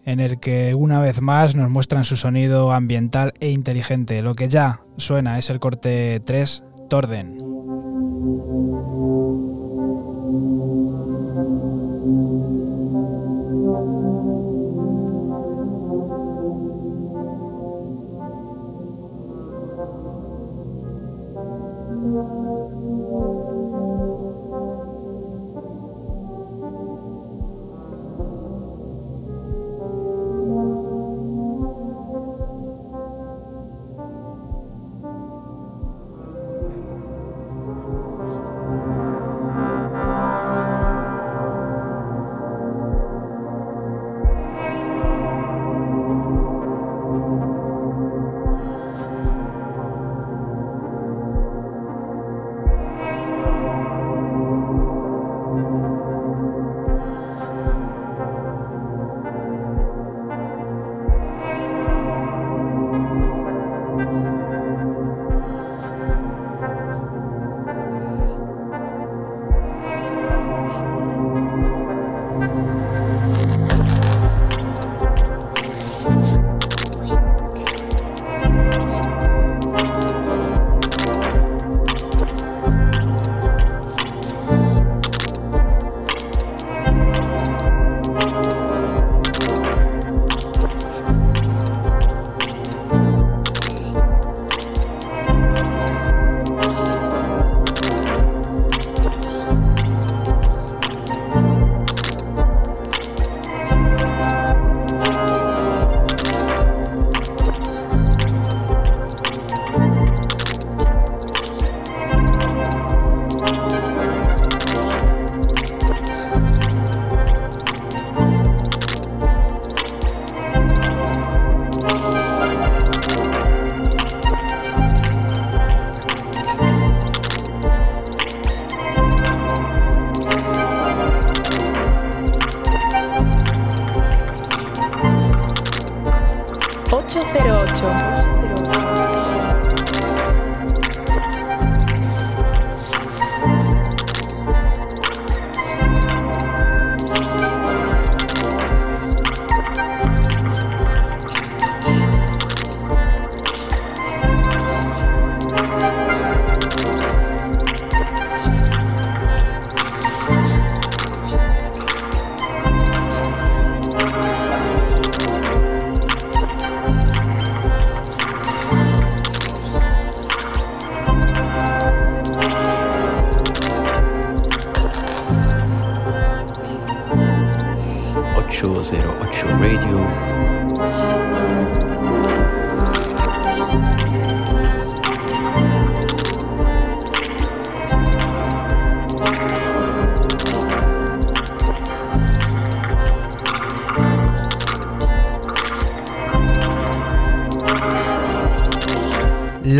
[0.05, 4.21] en el que una vez más nos muestran su sonido ambiental e inteligente.
[4.21, 7.34] Lo que ya suena es el corte 3, Torden.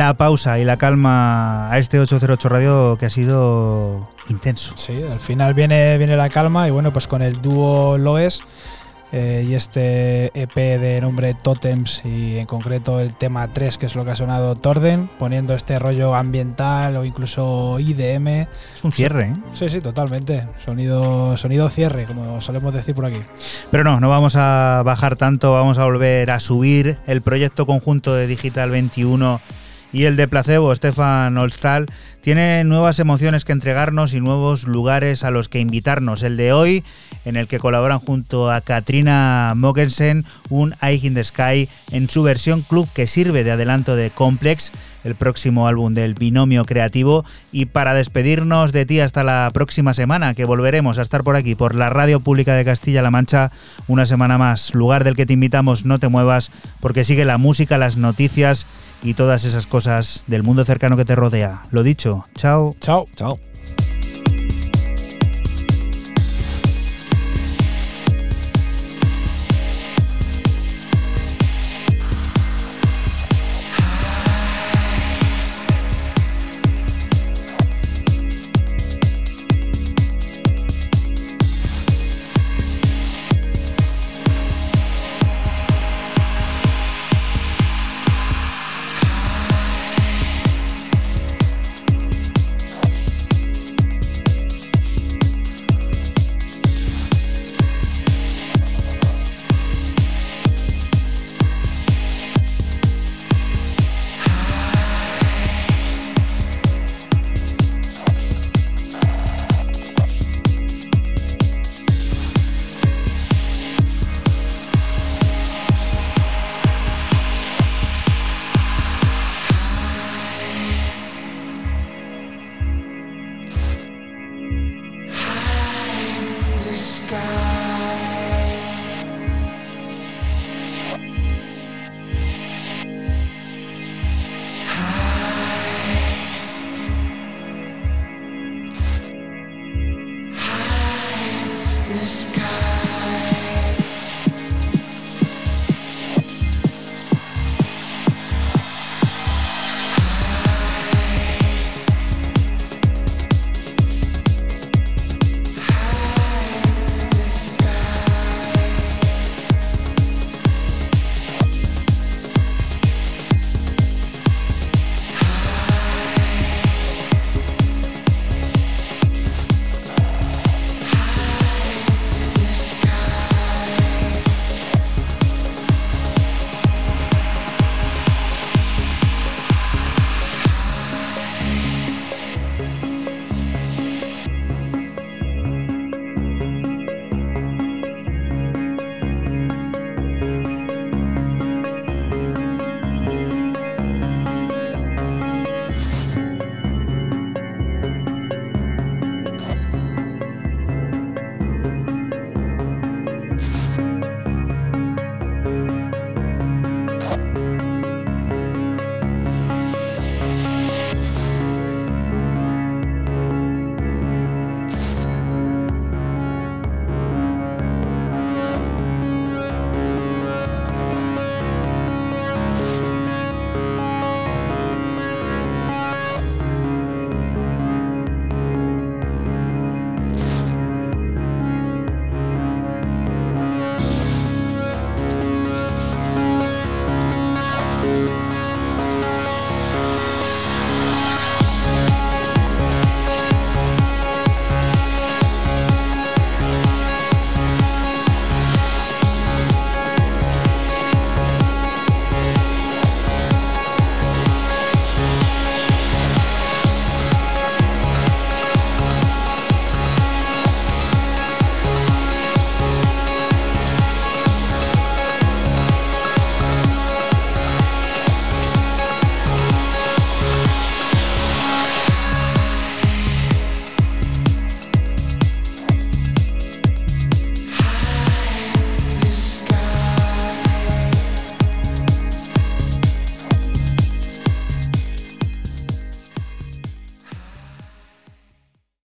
[0.06, 4.78] La pausa y la calma a este 808 Radio que ha sido intenso.
[4.78, 8.44] Sí, al final viene, viene la calma y bueno, pues con el dúo Loes
[9.12, 13.96] eh, y este EP de nombre Totems y en concreto el tema 3 que es
[13.96, 18.48] lo que ha sonado Torden, poniendo este rollo ambiental o incluso IDM.
[18.76, 19.36] Es un cierre, ¿eh?
[19.54, 20.48] Sí, sí, totalmente.
[20.64, 23.24] Sonido, sonido cierre, como solemos decir por aquí.
[23.72, 28.14] Pero no, no vamos a bajar tanto, vamos a volver a subir el proyecto conjunto
[28.14, 29.42] de Digital 21
[29.96, 31.86] Y el de placebo, Stefan Olstal,
[32.20, 36.22] tiene nuevas emociones que entregarnos y nuevos lugares a los que invitarnos.
[36.22, 36.84] El de hoy,
[37.24, 42.24] en el que colaboran junto a Katrina Mogensen, un Eye in the Sky en su
[42.24, 44.74] versión club que sirve de adelanto de Complex,
[45.06, 47.24] el próximo álbum del binomio creativo.
[47.54, 51.56] Y para despedirnos de ti hasta la próxima semana, que volveremos a estar por aquí,
[51.56, 53.54] por la Radio Pública de Castilla-La Mancha,
[53.88, 54.76] una semana más.
[54.76, 56.52] Lugar del que te invitamos, no te muevas,
[56.82, 58.66] porque sigue la música, las noticias
[59.06, 61.64] y todas esas cosas del mundo cercano que te rodea.
[61.72, 62.76] Lo dicho, chao.
[62.80, 63.06] Chao.
[63.16, 63.40] Chao.